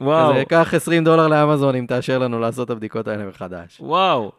[0.00, 3.80] וואו, כזה, קח 20 דולר לאמזון אם תאשר לנו לעשות את הבדיקות האלה מחדש.
[3.80, 4.32] וואו.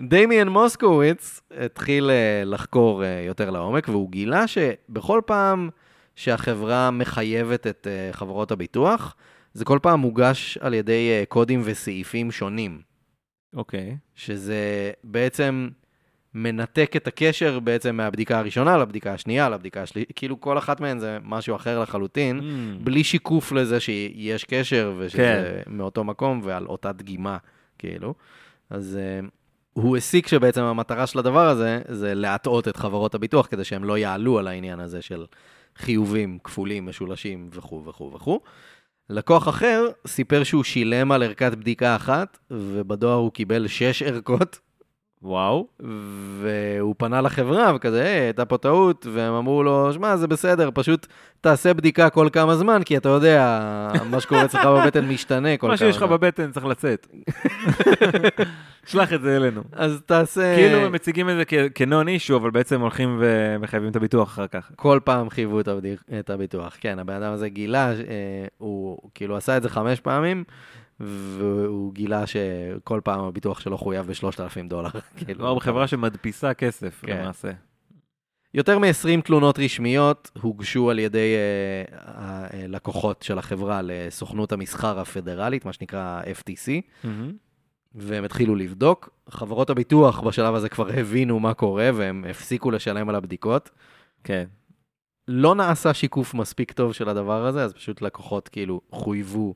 [0.00, 5.68] דמיאן מוסקוביץ התחיל אה, לחקור אה, יותר לעומק, והוא גילה שבכל פעם
[6.16, 9.14] שהחברה מחייבת את אה, חברות הביטוח,
[9.54, 12.80] זה כל פעם מוגש על ידי אה, קודים וסעיפים שונים,
[13.54, 13.96] אוקיי.
[14.14, 15.68] שזה בעצם
[16.34, 21.18] מנתק את הקשר בעצם מהבדיקה הראשונה לבדיקה השנייה, לבדיקה השלישית, כאילו כל אחת מהן זה
[21.24, 22.84] משהו אחר לחלוטין, Mm.
[22.84, 25.72] בלי שיקוף לזה שיש קשר ושזה כן.
[25.72, 27.36] מאותו מקום ועל אותה דגימה,
[27.78, 28.14] כאילו.
[28.70, 29.26] אז uh,
[29.72, 33.98] הוא הסיק שבעצם המטרה של הדבר הזה זה להטעות את חברות הביטוח כדי שהם לא
[33.98, 35.26] יעלו על העניין הזה של
[35.76, 38.40] חיובים כפולים, משולשים וכו' וכו' וכו'.
[39.10, 44.58] לקוח אחר סיפר שהוא שילם על ערכת בדיקה אחת, ובדואר הוא קיבל שש ערכות,
[45.22, 45.66] וואו.
[46.40, 51.06] והוא פנה לחברה וכזה, היי, הייתה פה טעות, והם אמרו לו, שמע, זה בסדר, פשוט
[51.40, 53.60] תעשה בדיקה כל כמה זמן, כי אתה יודע,
[54.10, 55.86] מה שקורה אצלך בבטן משתנה כל כמה מה זמן.
[55.86, 57.06] שיש לך בבטן צריך לצאת.
[58.90, 59.62] שלח את זה אלינו.
[59.72, 60.56] אז תעשה...
[60.56, 61.44] כאילו הם מציגים את זה
[61.74, 64.70] כנון אישו, אבל בעצם הולכים ומחייבים את הביטוח אחר כך.
[64.76, 65.60] כל פעם חייבו
[66.18, 66.76] את הביטוח.
[66.80, 67.94] כן, הבן אדם הזה גילה, אה,
[68.58, 70.44] הוא כאילו עשה את זה חמש פעמים,
[71.00, 74.90] והוא גילה שכל פעם הביטוח שלו חויב ב-3,000 דולר.
[75.16, 77.20] כאילו, בחברה שמדפיסה כסף, כן.
[77.20, 77.50] למעשה.
[78.54, 85.72] יותר מ-20 תלונות רשמיות הוגשו על ידי אה, הלקוחות של החברה לסוכנות המסחר הפדרלית, מה
[85.72, 86.70] שנקרא FTC,
[87.04, 87.32] מהמם.
[87.94, 89.10] והם התחילו לבדוק.
[89.28, 93.70] חברות הביטוח בשלב הזה כבר הבינו מה קורה, והם הפסיקו לשלם על הבדיקות.
[94.24, 94.44] כן.
[95.28, 99.54] לא נעשה שיקוף מספיק טוב של הדבר הזה, אז פשוט לקוחות כאילו חויבו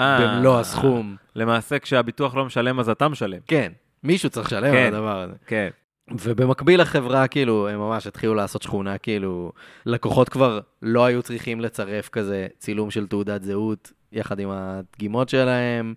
[0.00, 1.16] במלוא הסכום.
[1.36, 3.38] למעשה, כשהביטוח לא משלם, אז אתה משלם.
[3.46, 3.72] כן,
[4.04, 4.76] מישהו צריך לשלם כן.
[4.76, 5.34] על הדבר הזה.
[5.46, 5.68] כן.
[6.10, 9.52] ובמקביל לחברה, כאילו, הם ממש התחילו לעשות שכונה, כאילו,
[9.86, 15.94] לקוחות כבר לא היו צריכים לצרף כזה צילום של תעודת זהות יחד עם הדגימות שלהם,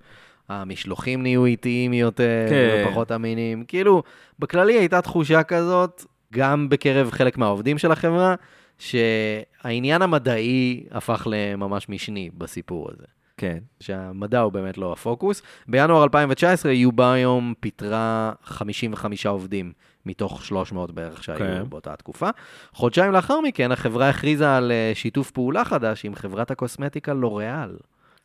[0.49, 2.85] המשלוחים נהיו איטיים יותר, כן.
[2.87, 3.63] ופחות אמינים.
[3.67, 4.03] כאילו,
[4.39, 8.35] בכללי הייתה תחושה כזאת, גם בקרב חלק מהעובדים של החברה,
[8.79, 13.05] שהעניין המדעי הפך לממש משני בסיפור הזה.
[13.37, 13.57] כן.
[13.79, 15.41] שהמדע הוא באמת לא הפוקוס.
[15.67, 19.73] בינואר 2019 יוביום פיטרה 55 עובדים
[20.05, 21.69] מתוך 300 בערך שהיו כן.
[21.69, 22.29] באותה תקופה.
[22.73, 27.77] חודשיים לאחר מכן החברה הכריזה על אה, שיתוף פעולה חדש עם חברת הקוסמטיקה לוריאל,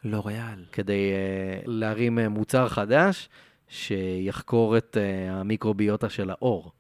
[0.05, 0.65] לוריאל.
[0.73, 3.29] כדי אה, להרים אה, מוצר חדש
[3.69, 6.73] שיחקור את אה, המיקרוביוטה של האור.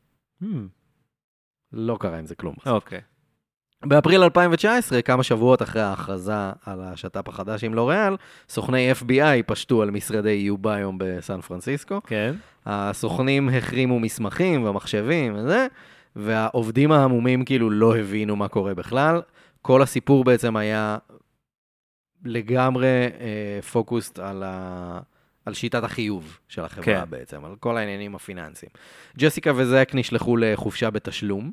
[1.73, 2.55] לא קרה עם זה כלום.
[2.67, 3.01] אוקיי.
[3.85, 8.17] באפריל 2019, כמה שבועות אחרי ההכרזה על השת"פ החדש עם לוריאל,
[8.49, 12.01] סוכני FBI פשטו על משרדי יוביום בסן פרנסיסקו.
[12.07, 12.35] כן.
[12.67, 15.67] הסוכנים החרימו מסמכים ומחשבים וזה,
[16.17, 19.23] והעובדים ההמומים כאילו לא הבינו מה קורה בכלל.
[19.63, 20.99] כל הסיפור בעצם היה
[22.25, 25.01] לגמרי אה, פוקוסט על, ה...
[25.45, 26.85] על שיטת החיוב של החברה.
[26.85, 27.11] כן.
[27.11, 28.71] בעצם, על כל העניינים הפיננסיים.
[29.19, 31.51] ג'סיקה וזק נשלחו לחופשה בתשלום,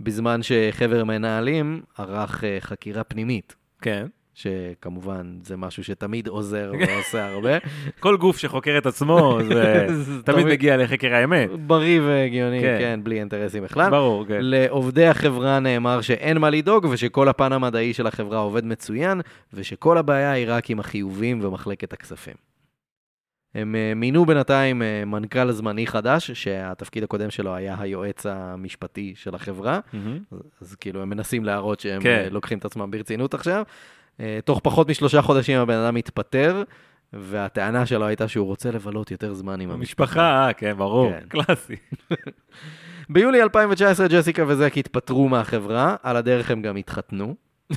[0.00, 3.56] בזמן שחבר מנהלים ערך אה, חקירה פנימית.
[3.80, 4.06] כן.
[4.34, 7.58] שכמובן זה משהו שתמיד עוזר ועושה הרבה.
[8.00, 11.50] כל גוף שחוקר את עצמו, זה זה תמיד מגיע לחקר האמת.
[11.50, 12.76] בריא והגיוני, כן.
[12.80, 13.90] כן, בלי אינטרסים בכלל.
[13.90, 14.38] ברור, כן.
[14.40, 19.20] לעובדי החברה נאמר שאין מה לדאוג ושכל הפן המדעי של החברה עובד מצוין,
[19.52, 22.47] ושכל הבעיה היא רק עם החיובים ומחלקת הכספים.
[23.54, 29.34] הם אה, מינו בינתיים אה, מנכ"ל זמני חדש, שהתפקיד הקודם שלו היה היועץ המשפטי של
[29.34, 30.18] החברה, מהמם.
[30.32, 32.24] אז, אז כאילו הם מנסים להראות שהם כן.
[32.24, 32.32] כן.
[32.32, 33.62] לוקחים את עצמם ברצינות עכשיו.
[34.20, 36.62] אה, תוך פחות משלושה חודשים הבן אדם התפטר,
[37.12, 40.04] והטענה שלו הייתה שהוא רוצה לבלות יותר זמן עם המשפחה.
[40.04, 41.10] המשפחה, אה, כן, ברור.
[41.10, 41.28] כן.
[41.28, 41.76] קלאסי.
[43.10, 47.34] ביולי 2019 ג'סיקה וזק התפטרו מהחברה, על הדרך הם גם התחתנו.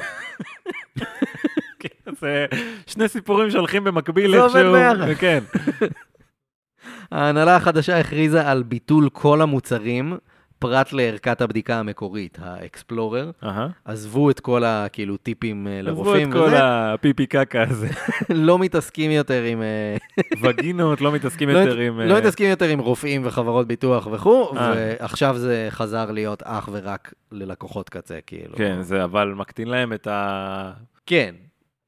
[1.82, 2.46] כן, זה
[2.88, 4.74] שני סיפורים שהולכים במקביל זה עובד איכשהו.
[4.74, 5.14] ביחד.
[5.20, 5.44] כן.
[7.12, 10.18] ההנהלה החדשה הכריזה על ביטול כל המוצרים,
[10.60, 13.32] פרט לערכת הבדיקה המקורית, האקספלורר.
[13.44, 13.68] אהה.
[13.86, 17.88] עזבו את כל הכאילו טיפים אה, עזבו לרופאים את כל הפיפי קקה הזה.
[18.30, 19.62] לא מתעסקים יותר עם...
[19.62, 19.98] אה,
[20.42, 22.00] וגינות, לא מתעסקים לא יותר עם...
[22.00, 24.54] לא אה, מתעסקים יותר עם רופאים וחברות ביטוח וכו'.
[24.56, 28.56] ועכשיו זה חזר להיות אך ורק ללקוחות קצה, כאילו.
[28.56, 30.72] כן, זה אבל מקטין להם את ה...
[31.06, 31.36] כן,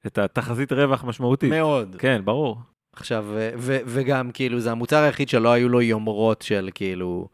[0.08, 1.50] את התחזית רווח משמעותית.
[1.50, 1.96] מאוד.
[2.00, 2.58] כן, ברור.
[2.96, 7.28] עכשיו, ו- ו- וגם, כאילו, זה המוצר היחיד שלא היו לו יומרות של, כאילו,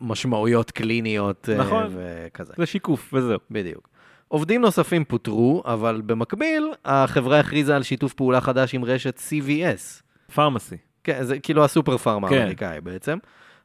[0.00, 1.48] משמעויות קליניות.
[1.52, 1.84] אה, נכון.
[1.94, 3.38] וכזה, זה שיקוף וזהו.
[3.50, 3.88] בדיוק.
[4.28, 10.02] עובדים נוספים פוטרו, אבל במקביל, החברה הכריזה על שיתוף פעולה חדש עם רשת CVS.
[10.34, 10.76] פארמסי.
[11.04, 12.34] כן, זה כאילו הסופר פארמה כן.
[12.38, 13.18] האמריקאי בעצם.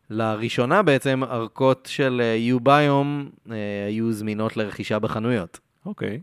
[0.10, 3.30] לראשונה בעצם, ערכות של יוביום
[3.88, 5.60] היו זמינות לרכישה בחנויות.
[5.86, 6.22] אוקיי.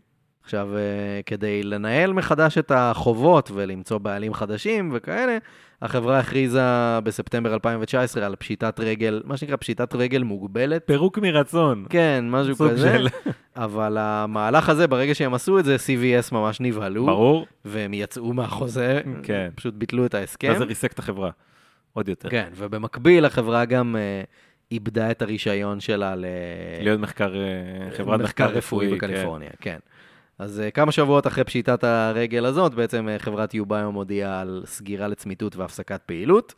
[0.49, 0.81] עכשיו, אה,
[1.27, 5.39] כדי לנהל מחדש את החובות ולמצוא בעלים חדשים וכאלה,
[5.83, 6.63] החברה הכריזה
[7.05, 10.83] בספטמבר 2019 על פשיטת רגל, מה שנקרא פשיטת רגל מוגבלת.
[10.87, 11.85] פירוק מרצון.
[11.91, 12.99] כן, משהו סוג כזה.
[12.99, 13.09] של-
[13.57, 17.07] אבל המהלך הזה, ברגע שהם עשו את זה, CVS ממש נבהלו.
[17.07, 17.47] ברור.
[17.65, 19.49] והם יצאו מהחוזה, כן.
[19.55, 20.49] פשוט ביטלו את ההסכם.
[20.49, 21.31] ואז זה ריסק את החברה.
[21.93, 22.29] עוד יותר.
[22.31, 24.23] כן, ובמקביל החברה גם אה,
[24.73, 26.25] איבדה את הרישיון שלה ל...
[26.83, 28.89] להיות מחקר, אה, חברת מחקר רפואי.
[28.91, 28.95] כן.
[28.97, 29.79] בקליפורניה, כן.
[30.39, 35.09] אז אה, כמה שבועות אחרי פשיטת הרגל הזאת, בעצם אה, חברת יוביום הודיעה על סגירה
[35.09, 36.55] לצמיתות והפסקת פעילות.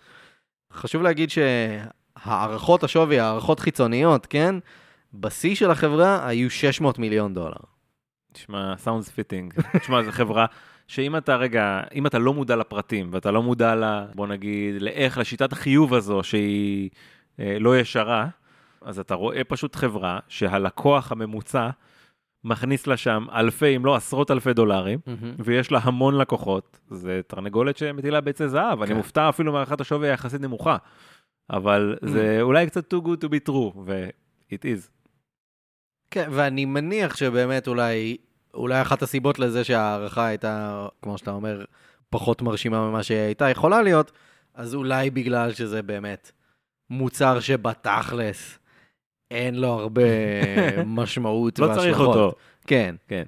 [0.72, 4.54] חשוב להגיד שהערכות השווי, הערכות חיצוניות, כן?
[5.14, 7.60] בשיא של החברה היו 600 מיליון דולר.
[8.32, 9.62] תשמע, sounds fitting.
[9.80, 10.46] תשמע, זו חברה
[10.88, 13.84] שאם אתה רגע, אם אתה לא מודע לפרטים, ואתה לא מודע ל...
[14.14, 16.90] בוא נגיד, לאיך, לשיטת החיוב הזו, שהיא
[17.40, 18.28] אה, לא ישרה,
[18.82, 21.70] אז אתה רואה פשוט חברה שהלקוח הממוצע
[22.44, 24.98] מכניס לה שם אלפי, אם לא עשרות אלפי דולרים,
[25.38, 26.80] ויש לה המון לקוחות.
[26.90, 28.96] זה תרנגולת שמטילה ביצי זהב, אני כן.
[28.96, 30.76] מופתע אפילו מהערכת השווי היחסית נמוכה.
[31.50, 34.88] אבל זה אולי קצת too good to be true, ו-it is.
[36.10, 38.16] כן, ואני מניח שבאמת אולי,
[38.54, 41.64] אולי אחת הסיבות לזה שההערכה הייתה, כמו שאתה אומר,
[42.10, 44.12] פחות מרשימה ממה שהיא הייתה יכולה להיות,
[44.54, 46.32] אז אולי בגלל שזה באמת
[46.90, 48.58] מוצר שבתכלס
[49.30, 50.02] אין לו הרבה
[50.86, 52.16] משמעות לא צריך והשלכות.
[52.16, 52.32] אותו.
[52.66, 52.94] כן.
[53.08, 53.22] כן.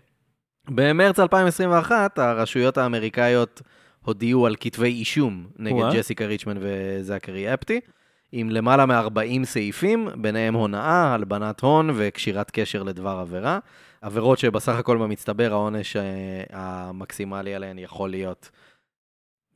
[0.68, 3.62] במרץ 2021, הרשויות האמריקאיות
[4.04, 5.92] הודיעו על כתבי אישום נגד.
[5.92, 7.80] ג'סיקה ריצ'מן וזכרי אפטי,
[8.32, 13.58] עם למעלה מ-40 סעיפים, ביניהם הונאה, הלבנת הון וקשירת קשר לדבר עבירה.
[14.02, 16.02] עבירות שבסך הכל במצטבר העונש אה,
[16.50, 18.50] המקסימלי עליהן יכול להיות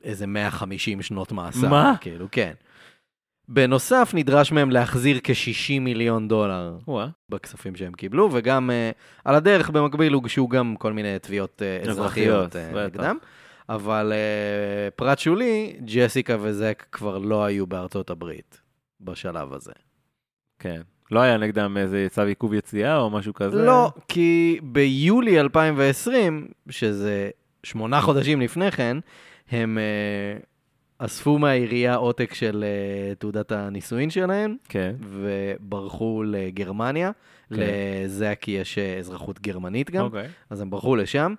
[0.03, 1.69] איזה 150 שנות מאסר.
[1.69, 1.93] מה?
[2.01, 2.53] כאילו, כן.
[3.49, 7.07] בנוסף, נדרש מהם להחזיר כ-60 מיליון דולר וואה.
[7.29, 12.55] בכספים שהם קיבלו, וגם uh, על הדרך במקביל הוגשו גם כל מיני תביעות uh, אזרחיות,
[12.55, 12.95] uh, בטח.
[12.95, 13.17] נגדם.
[13.69, 18.61] אבל uh, פרט שולי, ג'סיקה וזק כבר לא היו בארצות הברית
[19.01, 19.73] בשלב הזה.
[20.59, 20.81] כן.
[21.11, 23.65] לא היה נגדם איזה צו עיכוב יציאה או משהו כזה?
[23.65, 27.29] לא, כי ביולי 2020, שזה
[27.63, 28.97] שמונה חודשים לפני כן,
[29.51, 30.45] הם uh,
[30.99, 32.65] אספו מהעירייה עותק של
[33.13, 34.95] uh, תעודת הנישואין שלהם, כן.
[35.01, 37.11] וברחו לגרמניה.
[37.49, 37.55] כן.
[37.59, 40.27] לזק יש אה, אזרחות גרמנית גם, אוקיי.
[40.49, 41.33] אז הם ברחו לשם.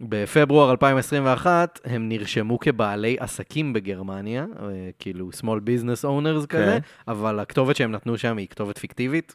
[0.00, 4.68] בפברואר 2021 הם נרשמו כבעלי עסקים בגרמניה, אה,
[4.98, 9.34] כאילו small business owners כזה, אבל הכתובת שהם נתנו שם היא כתובת פיקטיבית.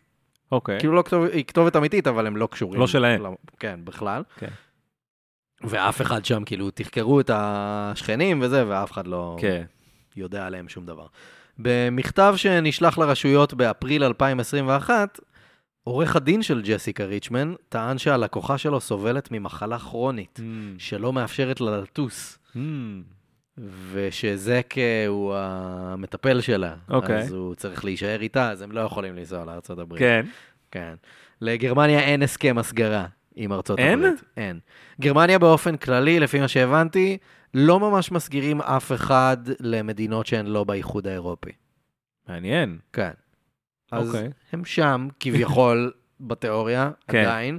[0.52, 0.80] אוקיי.
[0.80, 2.80] כאילו לא כתובת, היא כתובת אמיתית, אבל הם לא קשורים.
[2.80, 3.24] לא שלהם.
[3.26, 3.28] ל-
[3.60, 4.24] כן, בכלל.
[4.40, 4.48] כן.
[5.64, 9.64] ואף אחד שם, כאילו, תחקרו את השכנים וזה, ואף אחד לא כן.
[10.16, 11.06] יודע עליהם שום דבר.
[11.60, 15.20] במכתב שנשלח לרשויות באפריל 2021,
[15.84, 20.44] עורך הדין של ג'סיקה ריצ'מן טען שהלקוחה שלו סובלת ממחלה כרונית, Mm.
[20.78, 22.60] שלא מאפשרת לה לטוס, Mm.
[23.92, 24.74] ושזק
[25.08, 26.76] הוא המטפל שלה.
[26.90, 27.20] אוקיי.
[27.20, 30.00] אז הוא צריך להישאר איתה, אז הם לא יכולים לנסוע לארצות הברית.
[30.00, 30.26] כן.
[30.72, 30.94] כן.
[31.42, 33.06] לגרמניה אין הסכם הסגרה
[33.36, 34.00] עם ארצות אין?
[34.00, 34.24] הברית.
[34.38, 34.60] אין?
[35.02, 37.18] גרמניה באופן כללי, לפי מה שהבנתי,
[37.54, 41.52] לא ממש מסגירים אף אחד למדינות שהן לא באיחוד האירופי.
[42.30, 42.78] מעניין.
[42.94, 43.12] כן.
[43.92, 44.30] אז אוקיי.
[44.54, 47.20] הם שם, כביכול, בתיאוריה, כן.
[47.22, 47.58] עדיין.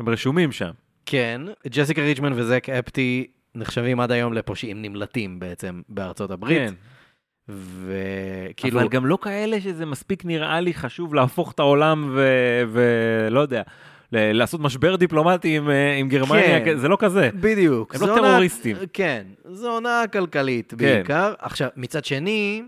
[0.00, 0.70] הם רשומים שם.
[1.06, 6.58] כן, ג'סיקה ריצ'מן וזק אפטי נחשבים עד היום לפושעים נמלטים בעצם בארצות הברית.
[6.68, 6.74] כן.
[7.48, 12.18] וכאילו, אבל גם לא כאלה שזה מספיק נראה לי חשוב להפוך את העולם
[12.72, 13.64] ולא יודע, ל-
[14.12, 16.78] לעשות משבר דיפלומטי עם, אה, עם גרמניה, כן.
[16.78, 17.30] זה לא כזה.
[17.34, 17.94] בדיוק.
[17.94, 18.76] הם לא הונאה- טרוריסטים.
[18.92, 20.76] כן, זו הונאה כלכלית כן.
[20.76, 21.34] בעיקר.
[21.38, 22.62] עכשיו, מצד שני,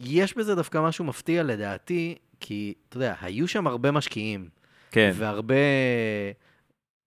[0.00, 4.48] יש בזה דווקא משהו מפתיע לדעתי, כי, אתה יודע, היו שם הרבה משקיעים,
[4.90, 5.10] כן.
[5.14, 5.54] והרבה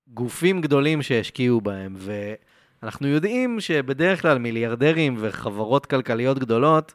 [0.07, 6.93] גופים גדולים שהשקיעו בהם, ואנחנו יודעים שבדרך כלל מיליארדרים וחברות כלכליות גדולות,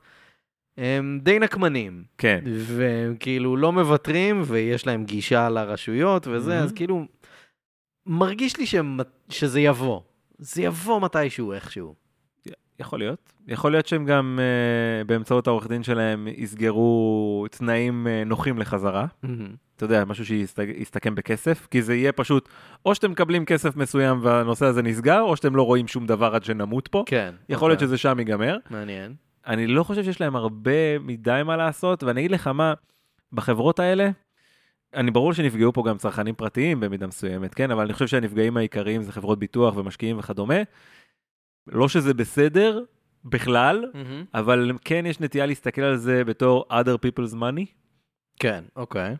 [0.79, 2.45] הם די נקמנים, כן.
[2.47, 6.63] והם כאילו לא מוותרים, ויש להם גישה לרשויות וזה, Mhm.
[6.63, 7.05] אז כאילו,
[8.07, 8.99] מרגיש לי שהם-
[9.29, 10.01] שזה יבוא.
[10.39, 11.95] זה יבוא מתישהו, איכשהו.
[12.81, 13.33] יכול להיות.
[13.49, 19.07] יכול להיות שהם גם uh, באמצעות העורך דין שלהם יסגרו תנאים uh, נוחים לחזרה.
[19.77, 22.49] אתה יודע, משהו שיסתכם בכסף, כי זה יהיה פשוט,
[22.87, 26.45] או שאתם מקבלים כסף מסוים והנושא הזה נסגר, או שאתם לא רואים שום דבר עד
[26.45, 27.03] שנמות פה.
[27.07, 27.35] כן.
[27.49, 27.89] יכול להיות אוקיי.
[27.89, 28.57] שזה שם ייגמר.
[28.71, 29.15] מעניין.
[29.47, 32.75] אני לא חושב שיש להם הרבה מדי מה לעשות, ואני אגיד לך מה,
[33.33, 34.11] בחברות האלה,
[34.95, 37.71] אני ברור שנפגעו פה גם צרכנים פרטיים במידה מסוימת, כן?
[37.71, 40.63] אבל אני חושב שהנפגעים העיקריים זה חברות ביטוח ומשקיעים וכדומה.
[41.67, 42.85] לא שזה בסדר
[43.25, 43.85] בכלל,
[44.35, 47.65] אבל כן יש נטייה להסתכל על זה בתור other people's money.
[48.41, 49.17] כן, אוקיי.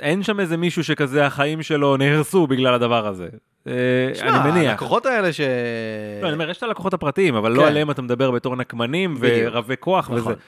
[0.00, 3.28] אין שם איזה מישהו שכזה החיים שלו נהרסו בגלל הדבר הזה.
[3.66, 3.72] אה,
[4.14, 4.70] שמע, אני מניח.
[4.70, 5.40] הלקוחות האלה ש...
[6.22, 7.68] לא, אני אומר, יש את הלקוחות הפרטיים, אבל לא כן.
[7.68, 9.16] עליהם אתה מדבר בתור נקמנים.
[9.18, 10.32] ורבי כוח נכון.
[10.32, 10.40] וזה.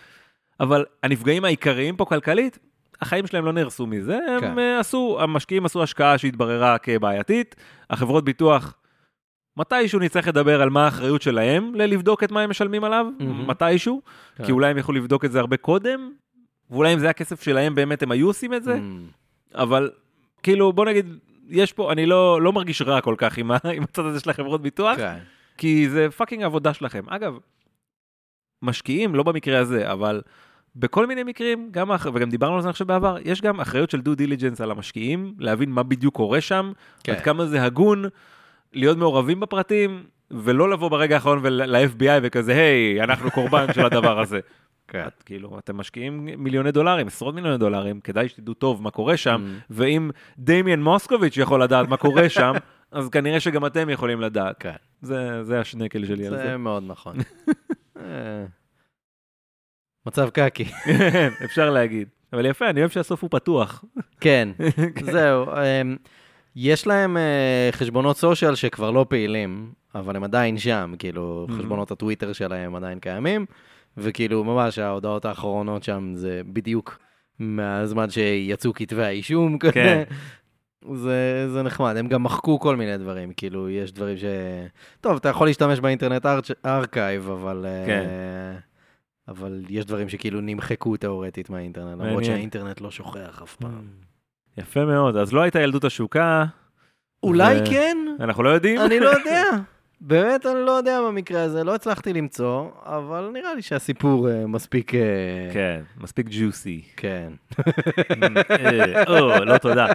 [0.60, 2.58] אבל הנפגעים העיקריים פה כלכלית,
[3.00, 4.58] החיים שלהם לא נהרסו מזה, הם כן.
[4.58, 7.56] אה, עשו, המשקיעים עשו השקעה שהתבררה כבעייתית,
[7.90, 8.74] החברות ביטוח,
[9.56, 13.50] מתישהו נצטרך לדבר על מה האחריות שלהם ללבדוק את מה הם משלמים עליו, מהמם.
[13.50, 14.02] מתישהו,
[14.36, 14.44] כן.
[14.44, 16.10] כי אולי הם יכלו לבדוק את זה הרבה קודם,
[16.70, 19.90] ואולי אם זה הכסף שלהם באמת הם היו עושים את זה, Mm, אבל
[20.42, 21.18] כאילו בוא נגיד,
[21.48, 24.62] יש פה, אני לא, לא מרגיש רע כל כך עם, עם הצד הזה של החברות
[24.62, 25.18] ביטוח, כן.
[25.58, 27.02] כי זה fucking עבודה שלכם.
[27.08, 27.38] אגב,
[28.62, 30.22] משקיעים, לא במקרה הזה, אבל
[30.76, 34.14] בכל מיני מקרים, גם, וגם דיברנו על זה עכשיו בעבר, יש גם אחריות של due
[34.14, 36.72] diligence על המשקיעים, להבין מה בדיוק קורה שם,
[37.04, 37.12] כן.
[37.12, 38.04] עד כמה זה הגון,
[38.72, 44.40] להיות מעורבים בפרטים, ולא לבוא ברגע האחרון ל-FBI וכזה, היי, אנחנו קורבן של הדבר הזה.
[44.88, 45.04] כן.
[45.06, 49.44] את, כאילו, אתם משקיעים מיליוני דולרים, עשרות מיליוני דולרים, כדאי שתדעו טוב מה קורה שם,
[49.60, 49.62] Mm.
[49.70, 52.52] ואם דמיאן מוסקוביץ' יכול לדעת מה קורה שם,
[52.92, 54.56] אז כנראה שגם אתם יכולים לדעת.
[54.60, 54.74] כן.
[55.02, 56.42] זה, זה השנקל שלי על זה.
[56.42, 57.16] זה מאוד נכון.
[58.00, 58.44] אה,
[60.06, 60.64] מצב קקי.
[60.64, 62.08] כן, אפשר להגיד.
[62.32, 63.84] אבל יפה, אני אוהב שהסוף הוא פתוח.
[64.20, 64.48] כן,
[65.02, 65.44] זהו.
[65.48, 65.96] אמ,
[66.56, 71.52] יש להם אה, חשבונות social שכבר לא פעילים, אבל הם עדיין שם, כאילו, Mhm.
[71.52, 73.46] חשבונות הטוויטר שלהם עדיין קיימים,
[73.96, 76.98] וכאילו, ממש ההודעות האחרונות שם זה בדיוק
[77.38, 79.58] מהזמן שיצאו כתבי האישום.
[79.58, 80.02] כן.
[80.94, 84.24] זה, זה נחמד, הם גם מחקו כל מיני דברים, כאילו, יש דברים ש...
[85.00, 86.26] טוב, אתה יכול להשתמש ב Internet
[86.66, 87.66] Archive, אבל...
[87.68, 88.04] אה, כן.
[89.28, 92.24] אבל יש דברים שכאילו נמחקו תאורטית מהאינטרנט, למרות.
[92.24, 93.84] שהאינטרנט לא שוכח אף פעם.
[94.58, 95.16] יפה מאוד.
[95.16, 96.44] אז לא הייתה ילדות השוקה,
[97.22, 98.80] אולי ו- כן, אנחנו לא יודעים.
[98.80, 99.42] אני לא יודע.
[100.00, 104.94] באמת, אני לא יודע במקרה הזה, לא הצלחתי למצוא, אבל נראה לי שהסיפור אה, מספיק...
[104.94, 105.00] אה,
[105.52, 106.82] כן, מספיק ג'וסי.
[106.96, 107.32] כן.
[109.08, 109.86] או, לא תודה.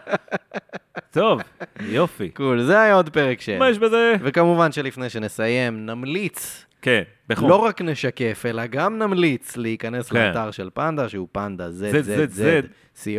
[1.11, 1.41] טוב,
[1.81, 2.29] יופי.
[2.29, 3.57] קול, זה היה עוד פרק של.
[3.59, 4.15] מה יש בזה?
[4.21, 7.49] וכמובן שלפני שנסיים, נמליץ, כן, בחום.
[7.49, 10.27] לא רק נשקף, אלא גם נמליץ להיכנס כן.
[10.27, 11.67] לאתר של פנדה, שהוא פנדה.
[11.69, 13.09] ZZZ,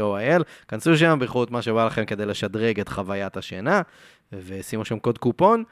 [0.68, 3.82] כנסו שם, בחרו את מה שבא לכם כדי לשדרג את חוויית השינה,
[4.32, 5.64] ושימו שם קוד קופון.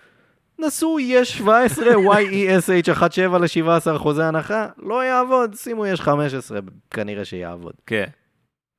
[0.67, 6.59] נסו יש 17 YESH 17 ל-17 אחוזי הנחה, לא יעבוד, שימו יש 15,
[6.91, 7.73] כנראה שיעבוד.
[7.87, 8.07] כן.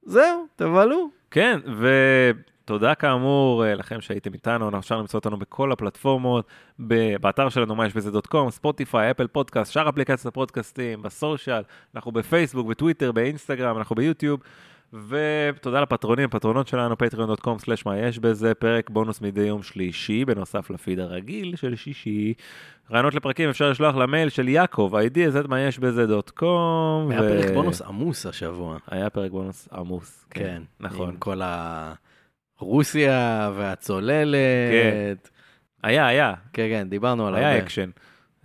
[0.03, 1.09] זהו, תבלו.
[1.31, 6.47] כן, ותודה כאמור אה, לכם שהייתם איתנו, אפשר למצוא אותנו בכל הפלטפורמות,
[7.21, 11.63] באתר שלנו, מה יש בזה דוט קום, ספוטיפיי, אפל פודקאסט, שאר אפליקציות הפודקאסטים, בסושיאל,
[11.95, 14.39] אנחנו בפייסבוק, בטוויטר, באינסטגרם, אנחנו ביוטיוב,
[14.93, 21.55] ותודה לפטרונים, פטרונות שלנו, patreon.com/מה יש בזה, פרק בונוס מדי יום שלישי, בנוסף לפיד הרגיל
[21.55, 22.33] של שישי.
[22.91, 24.93] רעיונות לפרקים אפשר לשלוח למייל של יעקב,
[25.29, 27.11] זה מה יש בזה דוט קום.
[27.11, 28.77] היה פרק בונוס עמוס השבוע.
[28.87, 30.25] היה פרק בונוס עמוס.
[30.29, 31.09] כן, נכון.
[31.09, 31.41] עם כל
[32.59, 34.35] הרוסיה והצוללת.
[34.71, 35.13] כן.
[35.83, 37.63] היה, היה, כן, כן, דיברנו על היה הרבה.
[37.63, 37.89] אקשן.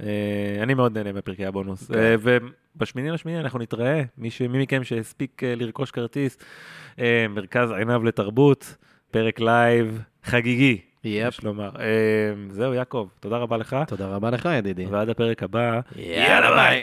[0.00, 1.86] אה, אני מאוד נהנה מפרקי הבונוס.
[1.86, 1.98] כן.
[1.98, 2.14] אה,
[2.76, 6.38] ובשמיני לשמיני אנחנו נתראה, מי ש- מי מכם שהספיק אה, לרכוש כרטיס,
[6.98, 8.76] אה, מרכז עינב לתרבות,
[9.10, 11.28] פרק live חגיגי, yep.
[11.28, 11.70] יש לומר.
[11.78, 11.84] אה,
[12.50, 14.86] זהו, יעקב, תודה רבה לך, תודה רבה לך, ידידי.
[14.86, 15.80] ועד הפרק הבא.
[15.96, 16.82] יאללה ביי.